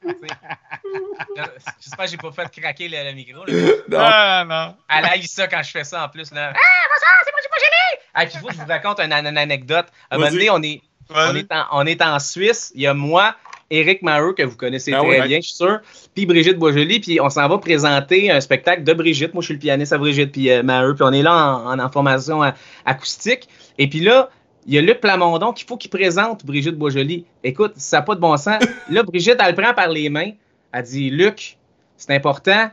[1.80, 3.44] J'espère que j'ai pas fait craquer le, le micro.
[3.44, 3.52] Là.
[3.88, 3.98] Non.
[4.00, 4.74] Ah, non.
[4.88, 6.32] Elle haït ça quand je fais ça en plus.
[6.32, 6.52] Là.
[6.54, 6.58] Ah,
[6.94, 8.00] bonsoir, c'est Brigitte Boisjoli!
[8.14, 9.86] Ah, puis il faut que je vous raconte une, une anecdote.
[10.10, 10.80] À un moment donné, on est,
[11.10, 12.72] on, est en, on est en Suisse.
[12.74, 13.34] Il y a moi,
[13.70, 15.80] Éric Maheu, que vous connaissez Ah très bien, je suis sûr,
[16.14, 19.34] puis Brigitte Boisjoli, puis on s'en va présenter un spectacle de Brigitte.
[19.34, 21.72] Moi, je suis le pianiste à Brigitte, puis euh, Maheu, puis on est là en,
[21.72, 22.54] en, en formation a-
[22.86, 23.48] acoustique.
[23.78, 24.30] Et puis là,
[24.66, 27.26] il y a Luc Plamondon qu'il faut qu'il présente Brigitte Boisjoli.
[27.42, 28.62] Écoute, ça n'a pas de bon sens.
[28.90, 30.30] Là, Brigitte, elle le prend par les mains.
[30.74, 31.56] Elle dit Luc,
[31.96, 32.68] c'est important.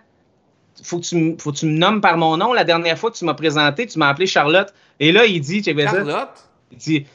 [0.84, 2.52] Faut que, tu, faut que tu me nommes par mon nom.
[2.52, 4.74] La dernière fois que tu m'as présenté, tu m'as appelé Charlotte.
[5.00, 6.30] Et là, il dit, tu sais, ça, Charlotte?
[6.72, 7.06] il dit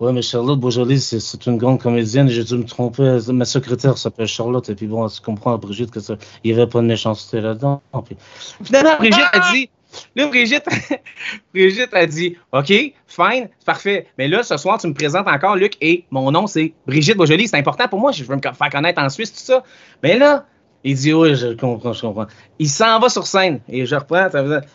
[0.00, 2.28] Ouais, mais Charlotte Bourgeois, c'est c'est une grande comédienne.
[2.28, 3.20] J'ai dû me tromper.
[3.28, 4.68] Ma secrétaire s'appelle Charlotte.
[4.68, 7.80] Et puis bon, tu comprends, Brigitte, que ça, il n'y avait pas de méchanceté là-dedans.
[8.04, 8.16] Puis,
[8.62, 9.70] Finalement, Brigitte a dit.
[10.16, 10.64] Là, Brigitte,
[11.54, 12.72] Brigitte a dit OK,
[13.06, 14.06] fine, parfait.
[14.18, 17.48] Mais là, ce soir, tu me présentes encore, Luc, et mon nom, c'est Brigitte Boisjoli.
[17.48, 18.12] C'est important pour moi.
[18.12, 19.62] Je veux me faire connaître en Suisse, tout ça.
[20.02, 20.46] Mais là,
[20.84, 22.26] il dit Oui, je comprends, je comprends.
[22.58, 23.60] Il s'en va sur scène.
[23.68, 24.28] Et je reprends.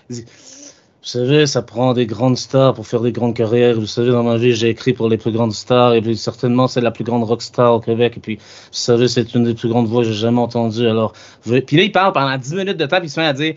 [0.09, 0.25] Il dit
[1.01, 3.79] vous savez, ça prend des grandes stars pour faire des grandes carrières.
[3.79, 5.93] Vous savez, dans ma vie, j'ai écrit pour les plus grandes stars.
[5.93, 8.15] Et puis, certainement, c'est la plus grande rockstar au Québec.
[8.17, 10.87] Et puis, vous savez, c'est une des plus grandes voix que j'ai jamais entendues.
[10.89, 11.13] Alors,
[11.45, 13.31] veuillez- Puis là, il parle pendant 10 minutes de temps, puis il se met à
[13.33, 13.53] dire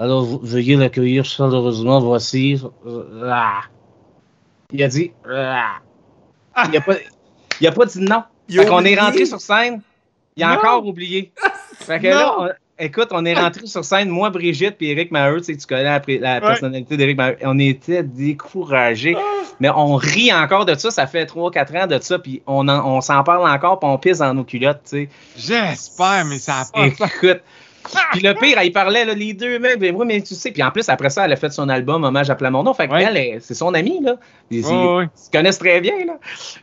[0.00, 2.00] alors veuillez l'accueillir chaleureusement.
[2.00, 2.60] Voici.
[2.86, 3.60] euh, Ah.
[4.72, 5.76] Il a dit Ah.
[6.70, 6.94] Il a pas,
[7.60, 8.22] il a pas dit non.
[8.50, 9.82] Fait qu'on est rentré sur scène.
[10.36, 10.54] Il a Non.
[10.58, 11.32] encore oublié.
[11.80, 15.38] Fait que là, on- écoute, on est rentré sur scène, moi, Brigitte, puis Eric Maheu,
[15.38, 17.36] tu sais, tu connais la, personnalité d'Éric Maheu.
[17.42, 19.16] On était découragés.
[19.60, 20.90] Mais on rit encore de ça.
[20.90, 23.98] Ça fait 3-4 ans de ça, puis on, en- on s'en parle encore, puis on
[23.98, 25.08] pisse dans nos culottes, tu sais.
[25.36, 26.86] J'espère, mais ça a pas.
[26.86, 27.40] Écoute.
[28.12, 30.50] Puis le pire, il parlait là, les deux mecs, oui, mais tu sais.
[30.50, 32.74] Puis en plus, après ça, elle a fait son album Hommage à Plamondon.
[32.74, 33.04] Fait Ouais.
[33.04, 34.16] qu'elle, elle, c'est son amie, là.
[34.50, 35.04] Ils, Ouais, ouais.
[35.16, 36.14] ils se connaissent très bien, là.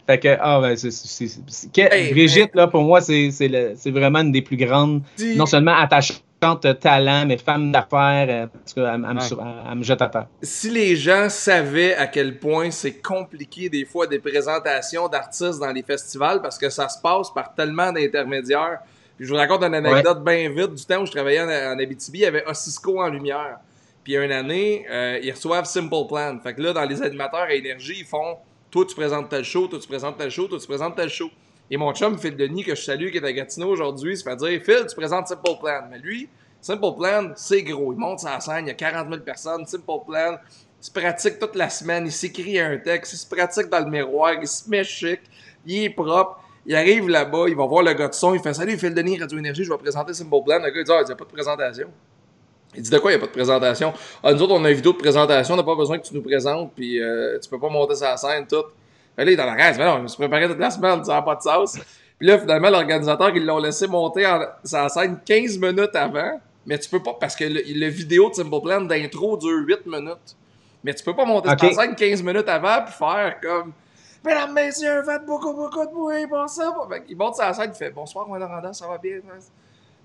[0.05, 0.89] Fait que, ah, ben, c'est.
[1.73, 5.35] que- Brigitte, là, pour moi, c'est c'est le- c'est vraiment une des plus grandes, Dis-
[5.35, 6.21] non seulement attachantes
[6.79, 8.27] talent, mais femme d'affaires.
[8.29, 9.21] euh, parce qu'elle elle, me Ouais.
[9.21, 10.27] sur- elle- elle me jette à terre.
[10.43, 15.71] si les gens savaient à quel point c'est compliqué des fois des présentations d'artistes dans
[15.71, 18.79] les festivals parce que ça se passe par tellement d'intermédiaires.
[19.17, 21.79] Puis je vous raconte une anecdote bien vite du temps où je travaillais en, en
[21.79, 23.59] Abitibi, il y avait Osisco en lumière.
[24.03, 26.39] Puis une année, euh, ils reçoivent Simple Plan.
[26.41, 28.37] Fait que là, dans les animateurs à énergie, ils font
[28.71, 31.29] Toi, tu présentes tel show, toi, tu présentes tel show, toi, tu présentes tel show.
[31.69, 34.35] Et mon chum, Phil Denis, que je salue, qui est à Gatineau aujourd'hui, se fait
[34.37, 35.81] dire Phil, tu présentes Simple Plan.
[35.89, 36.29] Mais lui,
[36.61, 37.91] Simple Plan, c'est gros.
[37.91, 39.65] Il monte sa scène, il y a 40 000 personnes.
[39.65, 40.37] Simple Plan,
[40.81, 43.89] il se pratique toute la semaine, il s'écrit un texte, il se pratique dans le
[43.89, 45.19] miroir, il se met chic,
[45.65, 46.39] il est propre.
[46.67, 49.17] Il arrive là-bas, il va voir le gars de son, il fait Salut Phil Denis,
[49.19, 50.59] Radio Énergie, je vais présenter Simple Plan.
[50.59, 51.87] Le gars, il dit Ah, il n'y a pas de présentation.
[52.75, 53.93] Il dit de quoi il n'y a pas de présentation?
[54.21, 56.13] Ah, nous autres, on a une vidéo de présentation, on n'a pas besoin que tu
[56.13, 58.63] nous présentes, puis euh, tu peux pas monter sa scène, tout.
[59.15, 60.69] Fait là, il est dans la reste, mais non, je me suis préparé toute la
[60.69, 61.79] semaine, ça n'a pas de sens.
[62.19, 66.77] Puis là, finalement, l'organisateur, ils l'ont laissé monter en, sa scène 15 minutes avant, mais
[66.77, 70.35] tu peux pas, parce que le, le vidéo de Simple Plan d'intro dure 8 minutes.
[70.83, 71.59] Mais tu peux pas monter Ok.
[71.73, 73.71] sa scène 15 minutes avant, puis faire comme.
[74.27, 76.69] Mesdames, messieurs, faites beaucoup, beaucoup de bruit pour ça.
[76.89, 79.21] Fait qu'il monte sa scène, il fait Bonsoir, Roland Randall, ça va bien?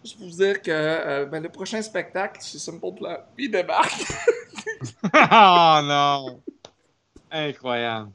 [0.05, 3.17] Juste pour vous dire que euh, ben, le prochain spectacle, c'est Simple Plan.
[3.35, 4.01] Puis il débarque.
[5.13, 6.41] oh non!
[7.33, 8.11] Incroyable.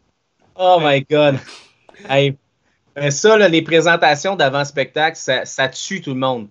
[0.55, 1.39] Oh my God.
[2.09, 2.37] Hey.
[2.95, 6.47] Ben ça, là, les présentations d'avant-spectacle, ça, ça tue tout le monde.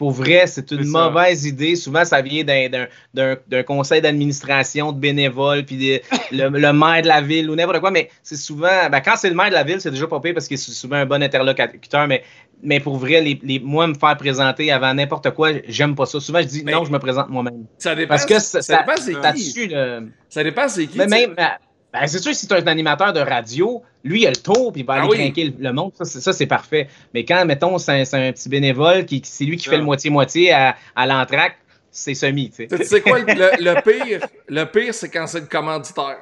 [0.00, 1.76] Pour vrai, c'est une mauvaise idée.
[1.76, 6.72] Souvent, ça vient d'un- d'un- d'un d'un conseil d'administration, de bénévoles, puis des- le, le
[6.72, 7.90] maire de la ville ou n'importe quoi.
[7.90, 10.32] Mais c'est souvent, ben, quand c'est le maire de la ville, c'est déjà pas pire
[10.32, 12.06] parce qu'il est souvent un bon interlocuteur.
[12.08, 12.22] Mais,
[12.62, 16.18] mais pour vrai, les, les- moi, me faire présenter avant n'importe quoi, j'aime pas ça.
[16.18, 17.66] Souvent, je dis Mais- non, je me présente moi-même.
[17.76, 18.08] Ça dépend.
[18.14, 19.66] Parce que ça, ça, dépend c'est ça qui.
[19.68, 20.08] le.
[20.30, 20.96] Ça dépend c'est qui.
[20.96, 21.34] Mais même,
[21.92, 24.72] ben, c'est sûr, si tu es un animateur de radio, lui, il a le tour,
[24.72, 25.16] puis il va Ah aller oui.
[25.18, 25.92] craquer le, le monde.
[25.98, 26.88] Ça, c'est- Ça, c'est parfait.
[27.12, 29.72] Mais quand, mettons, c'est un, c'est un petit bénévole, qui, c'est lui qui Ça.
[29.72, 31.56] fait le moitié-moitié à, à l'entraque,
[31.90, 32.78] c'est semi, tu sais.
[32.78, 36.18] Tu sais quoi, le, pire, le pire, c'est quand c'est le commanditaire.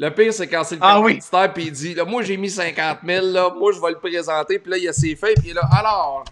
[0.00, 1.18] Le pire, c'est quand c'est le Ah oui.
[1.18, 3.98] commanditaire, puis il dit, là, moi, j'ai mis 50 000, là, moi, je vais le
[3.98, 6.24] présenter, puis là, il y a ses feuilles, puis là, alors,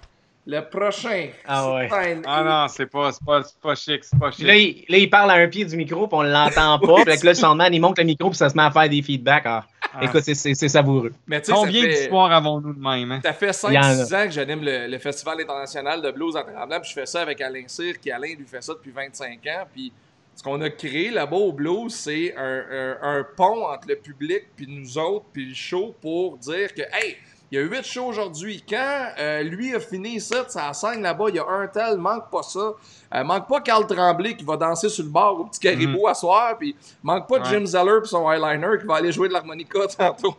[0.47, 1.29] le prochain.
[1.47, 1.89] Ah ouais.
[2.25, 4.47] Ah non, c'est pas, c'est pas, c'est pas chic, c'est pas chic.
[4.47, 6.95] là, il, là, il parle à un pied du micro, puis on l'entend pas.
[7.05, 9.03] Puis là, le soundman, il monte le micro, puis ça se met à faire des
[9.03, 9.43] feedbacks.
[9.47, 9.65] Ah,
[9.99, 10.05] Ah.
[10.05, 11.13] Écoute, c'est- c'est c'est savoureux.
[11.27, 13.13] Mais tu sais, ça Combien fait, d'histoires avons-nous de même?
[13.13, 13.21] Hein?
[13.25, 13.95] ça fait Il y en a.
[14.05, 17.07] 5-6 ans que j'anime le, le Festival international de blues en Tremblant, puis je fais
[17.07, 19.93] ça avec Alain Cyr, qui Alain lui fait ça depuis 25 ans, puis
[20.35, 24.43] ce qu'on a créé là-bas au blues, c'est un, un- un pont entre le public,
[24.55, 27.17] puis nous autres, puis le show, pour dire que, hey,
[27.53, 28.63] il y a 8 shows aujourd'hui.
[28.69, 32.31] Quand euh, lui a fini ça, sa scène là-bas, il y a un tel, manque
[32.31, 32.73] pas ça.
[33.15, 36.15] Euh, manque pas Carl Tremblay qui va danser sur le bar au petit caribou à
[36.15, 37.45] soir, puis manque pas Ouais.
[37.45, 40.35] Jim Zeller puis son eyeliner qui va aller jouer de l'harmonica tantôt.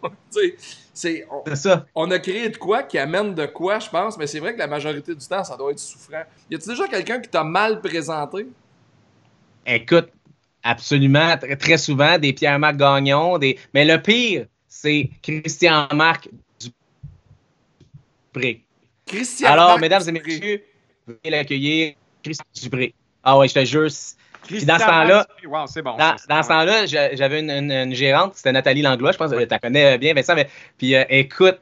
[0.93, 1.86] C'est, on, ça.
[1.95, 4.60] on a créé de quoi qui amène de quoi, je pense, mais c'est vrai que
[4.60, 6.24] la majorité du temps, ça doit être souffrant.
[6.49, 8.47] Y a-tu déjà quelqu'un qui t'a mal présenté?
[9.66, 10.10] Écoute,
[10.64, 13.38] absolument, tr- très souvent, des Pierre-Marc Gagnon.
[13.38, 13.60] Des...
[13.74, 16.30] Mais le pire, c'est Christian-Marc
[18.38, 18.64] Dupré.
[19.06, 19.52] Christian.
[19.52, 20.64] Alors, Marc mesdames et messieurs,
[21.08, 22.94] veuillez l'accueillir, Christian Dupré.
[23.24, 23.88] Ah ouais, je te jure.
[24.44, 25.98] Christian dans ce temps-là- Wow, bon.
[25.98, 29.42] Dans, ce temps-là, j'a- j'avais une, une- une gérante, c'était Nathalie Langlois, je pense que
[29.44, 30.36] tu la connais bien, Vincent.
[30.36, 31.60] Mais, puis euh, écoute,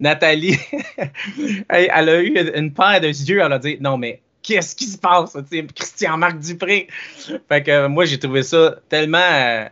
[0.00, 0.58] Nathalie,
[1.68, 4.86] elle, elle a eu une paire de yeux, elle a dit Non, mais qu'est-ce qui
[4.86, 5.32] se passe?
[5.50, 6.88] Tu sais, Christian-Marc Dupré?
[7.48, 9.18] Fait que euh, moi, j'ai trouvé ça tellement.
[9.18, 9.64] euh,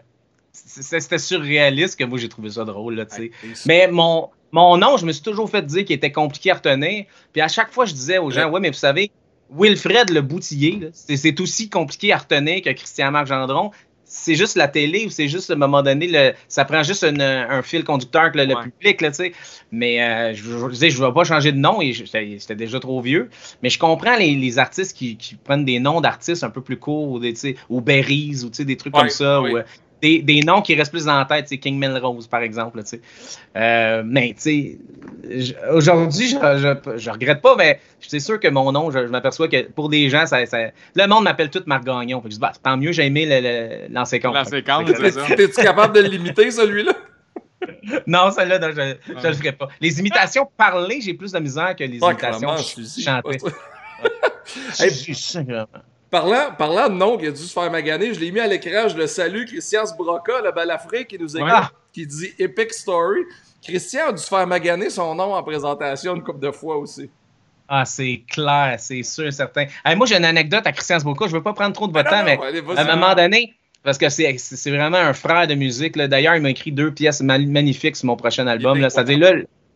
[0.52, 2.94] c'était surréaliste que moi, j'ai trouvé ça drôle.
[2.94, 3.30] Là, tu sais.
[3.66, 7.06] Mais mon, mon nom, je me suis toujours fait dire qu'il était compliqué à retenir.
[7.32, 9.10] Puis à chaque fois, je disais aux gens, ouais, mais vous savez,
[9.50, 13.72] Wilfred le Boutillier, c'est aussi compliqué à retenir que Christian-Marc Gendron.
[14.06, 17.02] C'est juste la télé ou c'est juste à un moment donné, le, ça prend juste
[17.02, 19.32] une- un fil conducteur que le, public, là, tu sais.
[19.72, 22.78] Mais euh, je, je disais, je ne vais pas changer de nom et j'étais déjà
[22.78, 23.30] trop vieux.
[23.62, 26.76] Mais je comprends les, les artistes qui, qui prennent des noms d'artistes un peu plus
[26.76, 29.40] courts, ou, des, tu sais, ou Berries, ou tu sais, des trucs Ouais, comme ça.
[29.42, 29.52] ouais.
[29.52, 29.62] ou, euh,
[30.04, 32.76] des, des noms qui restent plus dans la tête, c'est King Melrose, par exemple.
[32.76, 33.00] là, tu sais.
[33.56, 34.78] Euh, mais, tu sais,
[35.30, 39.10] j- aujourd'hui, je, je, je regrette pas, mais c'est sûr que mon nom, je, je
[39.10, 42.18] m'aperçois que pour des gens, ça, ça- le monde m'appelle tout Marc Gagnon.
[42.20, 43.40] Fait que je dis, bah, tant mieux, j'ai aimé le,
[43.88, 44.34] le, lancer compte.
[44.34, 45.34] Lancer compte, c'est ça.
[45.34, 46.92] T'es-tu capable de l'imiter, celui-là?
[48.06, 49.68] Non, celle-là, non, je ne le ferai pas.
[49.80, 53.38] Les imitations parlées, j'ai plus de misère que les Ah, imitations je suis chantées.
[54.78, 55.64] Hey, Je-
[56.10, 58.88] Parlant, parlant de nom qui a dû se faire maganer, je l'ai mis à l'écran,
[58.88, 61.48] je le salue, Christian Sbroca, le balafré qui nous écoute,
[61.92, 63.20] qui dit Epic Story.
[63.66, 67.10] Christian a dû se faire maganer son nom en présentation une couple de fois aussi.
[67.66, 69.64] Ah, c'est clair, c'est sûr, certain.
[69.96, 71.26] Moi, j'ai une anecdote à Christian Sboka.
[71.26, 72.96] Je ne veux pas prendre trop de votre Ah, temps, non, mais allez, à un
[72.96, 75.96] moment donné, parce que c'est vraiment un frère de musique.
[75.96, 76.06] là.
[76.06, 78.78] D'ailleurs, il m'a écrit deux pièces ma- magnifiques sur mon prochain album.
[78.88, 79.32] C'est-à-dire, là,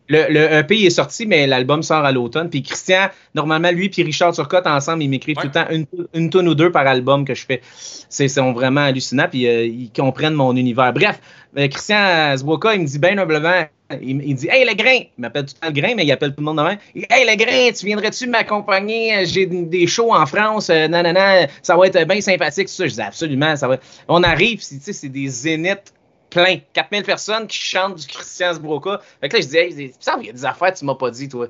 [0.09, 2.49] le, le EP est sorti, mais l'album sort à l'automne.
[2.49, 5.43] Puis Christian, normalement, lui puis Richard Turcotte, ensemble, ils m'écrivent Ouais.
[5.43, 7.61] tout le temps une, une tonne ou deux par album que je fais.
[8.09, 10.91] C'est vraiment hallucinants, puis euh, ils comprennent mon univers.
[10.93, 11.19] Bref,
[11.57, 13.65] euh, Christian Zwoka, il me dit bien humblement,
[14.01, 16.29] il, dit Hey le grain, il m'appelle tout le temps le grain, mais il appelle
[16.31, 16.77] tout le monde de même.
[16.95, 19.25] Il dit, Hey le grain, tu viendrais-tu m'accompagner?
[19.25, 22.87] J'ai des shows en France, euh, nanana, ça va être bien sympathique, tout ça.
[22.87, 23.77] Je dis absolument, ça va.
[24.07, 25.93] On arrive, tu sais, c'est des zéniths
[26.29, 26.57] pleins.
[26.73, 28.99] 4000 personnes qui chantent du Christian Zbroca.
[29.21, 31.11] Fait que là, je dis, hey, il y a des affaires que tu m'as pas
[31.11, 31.47] dit, toi.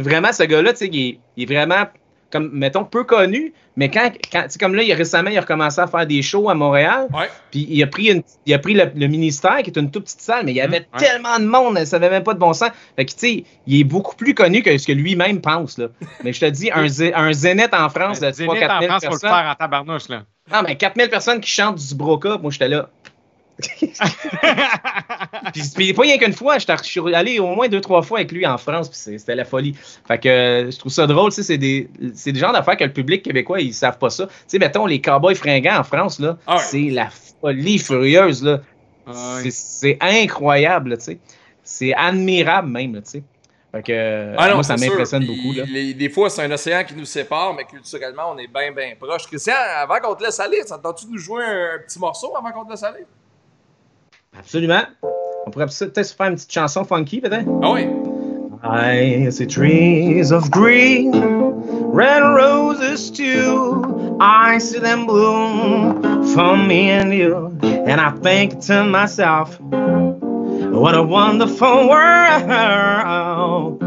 [0.00, 1.86] Vraiment, ce gars-là, tu sais, il, est- il est vraiment,
[2.30, 5.38] comme, mettons, peu connu, mais quand, quand tu sais, comme là, il a récemment, il
[5.38, 7.30] a recommencé à faire des shows à Montréal, Ouais.
[7.50, 10.04] puis il a pris, une, il a pris le, le ministère, qui est une toute
[10.04, 10.86] petite salle, mais il y avait ouais.
[10.98, 12.70] tellement de monde, ça n'avait même pas de bon sens.
[12.96, 15.88] Fait que, tu sais, il est beaucoup plus connu que ce que lui-même pense, là.
[16.22, 18.90] Mais je te dis, un, un zénith en France de 3 Zénith 4 en 000
[18.90, 19.30] France, faut le personnes.
[19.30, 20.22] faire en tabarnouche, là.
[20.52, 22.90] Non, mais 4000 personnes qui chantent du Broca, moi, j'étais là.
[25.52, 28.18] Puis, puis pas rien qu'une fois, j'étais- je suis allé au moins deux, trois fois
[28.18, 29.74] avec lui en France, puis c'était la folie.
[30.06, 32.76] Fait que euh, je trouve ça drôle, tu sais, c'est des, c'est des genres d'affaires
[32.76, 34.26] que le public québécois, ils savent pas ça.
[34.26, 37.08] Tu sais, mettons, les cowboys fringants en France, là, Ah c'est la
[37.40, 38.60] folie furieuse, là.
[39.06, 41.18] Ah C'est- incroyable, tu sais.
[41.62, 43.22] C'est admirable même, tu sais.
[43.72, 45.64] Fait que Ah non, moi, ça m'impressionne beaucoup, là.
[45.68, 48.94] les- des fois, c'est un océan qui nous sépare, mais culturellement, on est bien, bien
[48.98, 49.26] proche.
[49.26, 52.34] Christian, avant qu'on te laisse aller, ça tente-tu de nous jouer un, un petit morceau
[52.36, 53.04] avant qu'on te laisse aller?
[54.38, 54.82] Absolument.
[55.46, 57.48] On pourrait peut-être faire une petite chanson funky, peut-être?
[57.62, 57.86] Ah oui.
[58.62, 61.12] I see trees of green,
[61.92, 64.16] red roses too.
[64.20, 71.02] I see them bloom for me and you, and I think to myself, what a
[71.02, 73.82] wonderful world.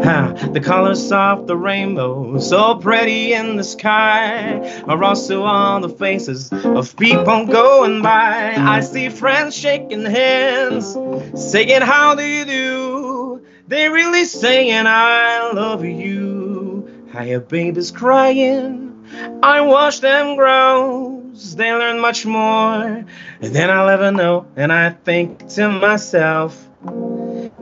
[0.00, 6.50] The colors of the rainbow, so pretty in the sky, are also on the faces
[6.52, 8.54] of people going by.
[8.56, 10.96] I see friends shaking hands,
[11.34, 13.46] saying, How do you do?
[13.68, 17.06] They're really saying, I love you.
[17.14, 19.06] I hear babies crying.
[19.42, 21.22] I watch them grow.
[21.54, 23.04] They learn much more
[23.40, 24.46] than I'll ever know.
[24.56, 26.68] And I think to myself,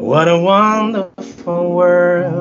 [0.09, 2.35] what a wonderful world.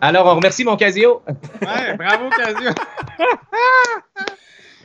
[0.00, 1.22] Alors, on remercie mon Casio.
[1.60, 2.70] Ouais, bravo, Casio.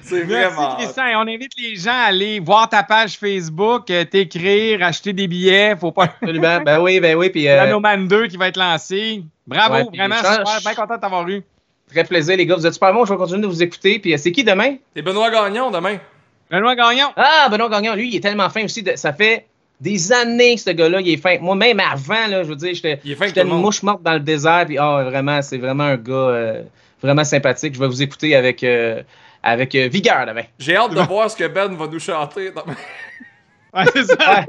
[0.03, 0.75] C'est Merci, vraiment.
[0.75, 1.05] Christian.
[1.07, 5.27] Et on invite les gens à aller voir ta page Facebook, euh, t'écrire, acheter des
[5.27, 5.75] billets.
[5.75, 6.03] Faut pas.
[6.21, 6.61] Absolument.
[6.61, 7.29] Ben oui, ben oui.
[7.29, 9.23] Puis, euh, Nanoman 2 qui va être lancé.
[9.45, 10.43] Bravo, Ouais, vraiment super.
[10.61, 11.43] Bien content de t'avoir eu.
[11.91, 12.55] très plaisir, les gars.
[12.55, 13.03] Vous êtes super bons.
[13.05, 13.99] Je vais continuer de vous écouter.
[13.99, 14.75] Puis, euh, c'est qui demain?
[14.95, 15.97] C'est Benoît Gagnon demain.
[16.51, 17.07] Benoît Gagnon.
[17.15, 18.83] Ah, Benoît Gagnon, lui, il est tellement fin aussi.
[18.83, 19.45] de- ça fait
[19.81, 21.37] des années que ce gars-là, il est fin.
[21.39, 22.99] Moi, même avant, là, je veux dire, j'étais
[23.41, 24.65] une mouche morte dans le désert.
[24.65, 26.61] Puis, ah, vraiment, c'est vraiment un gars euh,
[27.01, 27.75] vraiment sympathique.
[27.75, 29.03] Je vais vous écouter avec, euh,
[29.43, 30.43] avec euh, vigueur demain.
[30.57, 32.51] J'ai hâte de voir ce que Ben va nous chanter.
[33.73, 34.45] Ouais, c'est ça.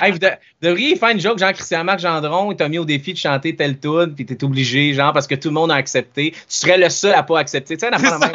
[0.00, 3.12] Hey, vous de- devriez faire une joke, genre Christian-Marc Gendron, il t'a mis au défi
[3.12, 6.32] de chanter tel tune, puis t'es obligé, genre, parce que tout le monde a accepté.
[6.32, 7.76] Tu serais le seul à pas accepter.
[7.76, 8.30] Tu sais, ça, même.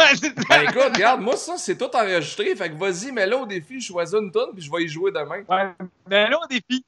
[0.49, 2.55] Ben écoute, regarde, moi ça c'est tout enregistré.
[2.55, 5.11] Fait que vas-y, mets-le au défi, je choisis une tonne puis je vais y jouer
[5.11, 5.43] demain.
[5.47, 6.29] Ouais.
[6.29, 6.83] Là, au défi.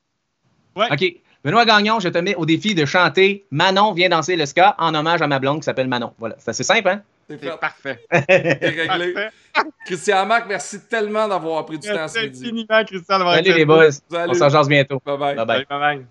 [0.75, 1.13] OK.
[1.43, 4.95] Benoît Gagnon, je te mets au défi de chanter Manon vient danser le ska en
[4.95, 6.13] hommage à ma blonde qui s'appelle Manon.
[6.17, 6.35] Voilà.
[6.39, 7.01] C'est assez simple, hein?
[7.30, 7.57] C'est C'est fait.
[7.59, 8.05] parfait.
[8.11, 9.13] C'est réglé.
[9.13, 9.30] Parfait.
[9.86, 12.43] Christian Marc, merci tellement d'avoir pris du temps Merci ce midi.
[12.43, 13.91] infiniment, Christian, d'avoir Salut été les boys.
[13.91, 14.32] Salut.
[14.32, 15.01] On s'en jase bientôt.
[15.05, 15.36] Bye bye.
[15.45, 16.05] Bye bye.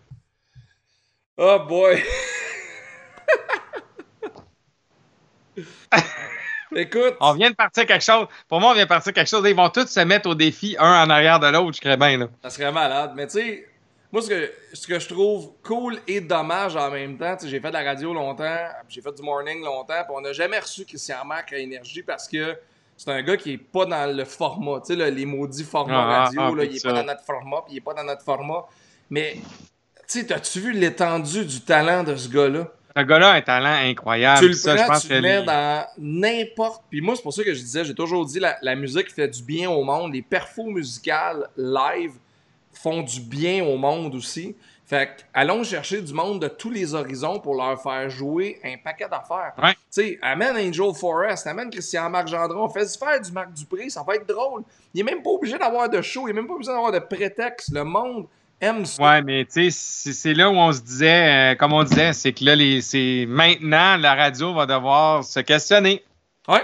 [1.37, 2.03] Oh boy.
[6.75, 8.27] Écoute, On vient de partir quelque chose.
[8.49, 9.45] Pour moi, on vient de partir quelque chose.
[9.47, 11.77] Ils vont tous se mettre au défi, un en arrière de l'autre.
[11.77, 12.27] Je crée bien, là.
[12.43, 13.13] ça serait malade.
[13.15, 13.69] Mais tu sais,
[14.13, 17.51] moi, ce que, ce que je trouve cool et dommage en même temps, tu sais,
[17.51, 20.59] j'ai fait de la radio longtemps, j'ai fait du morning longtemps, puis on n'a jamais
[20.59, 22.55] reçu Christian Marc à Énergie parce que
[22.95, 25.95] c'est un gars qui est pas dans le format, tu sais, là, les maudits formats
[25.97, 26.91] Ah, radio, ah, là, ah, il est ça.
[26.91, 28.67] pas dans notre format, puis il est pas dans notre format.
[29.09, 29.43] Mais, tu
[30.07, 32.69] sais, t'as-tu vu l'étendue du talent de ce gars-là?
[32.95, 34.41] Ce gars-là a un talent incroyable.
[34.41, 36.83] tu le ça, prends, je pense tu que le mets dans n'importe.
[36.91, 39.29] Puis moi, c'est pour ça que je disais, j'ai toujours dit, la, la musique fait
[39.29, 40.13] du bien au monde.
[40.13, 42.13] Les perfos musicales live
[42.83, 44.57] font du bien au monde aussi.
[44.85, 48.77] Fait que, allons chercher du monde de tous les horizons pour leur faire jouer un
[48.77, 49.53] paquet d'affaires.
[49.63, 49.73] Ouais.
[49.73, 54.03] Tu sais, amène Angel Forest, amène Christian Marc Gendron, fais-y faire du Marc Dupré, ça
[54.07, 54.65] va être drôle.
[54.93, 56.99] Il est même pas obligé d'avoir de show, il est même pas obligé d'avoir de
[56.99, 57.71] prétexte.
[57.73, 58.27] Le monde
[58.61, 59.03] aime ça.
[59.03, 62.33] Ouais, mais tu sais, c'est là où on se disait, euh, comme on disait, c'est
[62.35, 66.05] que là, les- c'est maintenant, la radio va devoir se questionner.
[66.49, 66.63] Ouais.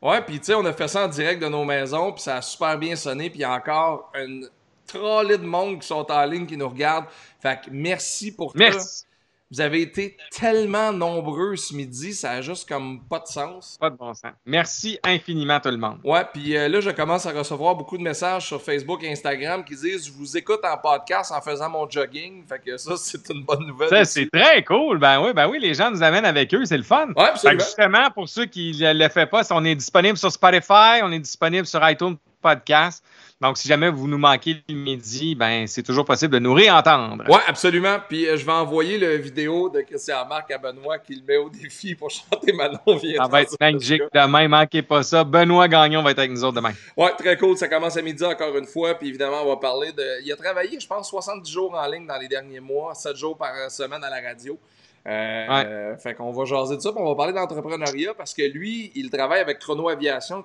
[0.00, 2.36] Ouais, puis tu sais, on a fait ça en direct de nos maisons, puis ça
[2.36, 4.48] a super bien sonné, puis il y a encore une
[4.88, 7.06] trolley de monde qui sont en ligne, qui nous regardent.
[7.40, 8.58] Fait que merci pour ça.
[8.58, 9.04] Merci.
[9.50, 13.78] Vous avez été tellement nombreux ce midi, ça a juste comme pas de sens.
[13.80, 14.32] Pas de bon sens.
[14.44, 16.00] Merci infiniment, tout le monde.
[16.04, 19.64] Ouais, puis euh, là, je commence à recevoir beaucoup de messages sur Facebook et Instagram
[19.64, 22.44] qui disent Je vous écoute en podcast en faisant mon jogging.
[22.46, 23.88] Fait que ça, c'est une bonne nouvelle.
[23.88, 24.98] Ça, c'est très cool.
[24.98, 27.06] Ben oui, ben oui, les gens nous amènent avec eux, c'est le fun.
[27.06, 27.64] Ouais, Fait que absolument.
[27.64, 31.20] justement, pour ceux qui ne le font pas, on est disponible sur Spotify, on est
[31.20, 33.02] disponible sur iTunes Podcast.
[33.40, 37.22] Donc, si jamais vous nous manquez le midi, ben c'est toujours possible de nous réentendre.
[37.28, 37.98] Ouais, absolument.
[38.08, 41.36] Puis euh, je vais envoyer le vidéo de Christian Marc à Benoît qui le met
[41.36, 45.22] au défi pour chanter Manon vient Ça va être magique demain, manquez pas ça.
[45.22, 46.72] Benoît Gagnon va être avec nous autres demain.
[46.96, 47.56] Ouais, très cool.
[47.56, 48.94] Ça commence à midi encore une fois.
[48.94, 50.24] Puis évidemment, on va parler de.
[50.24, 53.36] Il a travaillé, je pense, 70 jours en ligne dans les derniers mois, 7 jours
[53.36, 54.58] par semaine à la radio.
[55.06, 55.64] Euh, Ouais.
[55.64, 56.90] euh, fait qu'on va jaser de ça.
[56.90, 60.44] Puis on va parler d'entrepreneuriat parce que lui, il travaille avec Chrono Aviation,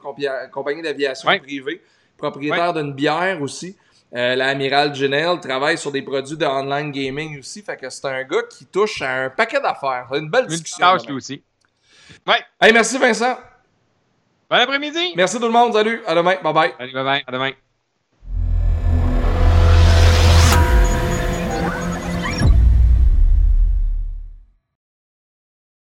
[0.52, 1.40] compagnie d'aviation Ouais.
[1.40, 1.82] privée,
[2.30, 3.76] propriétaire d'une bière aussi.
[4.16, 7.62] Euh, L'amiral Janelle travaille sur des produits de online gaming aussi.
[7.64, 10.08] Fait que c'est un gars qui touche à un paquet d'affaires.
[10.14, 10.78] Une belle Une discussion.
[10.86, 11.10] tâche, demain.
[11.12, 11.44] lui aussi.
[12.28, 12.42] Ouais.
[12.62, 13.38] Hey, merci Vincent.
[14.50, 15.14] Bon après-midi.
[15.16, 15.74] Merci tout le monde.
[15.74, 16.02] Salut.
[16.06, 16.36] À demain.
[16.44, 16.74] Bye bye.
[16.80, 17.24] Allez, bye bye.
[17.26, 17.52] À demain.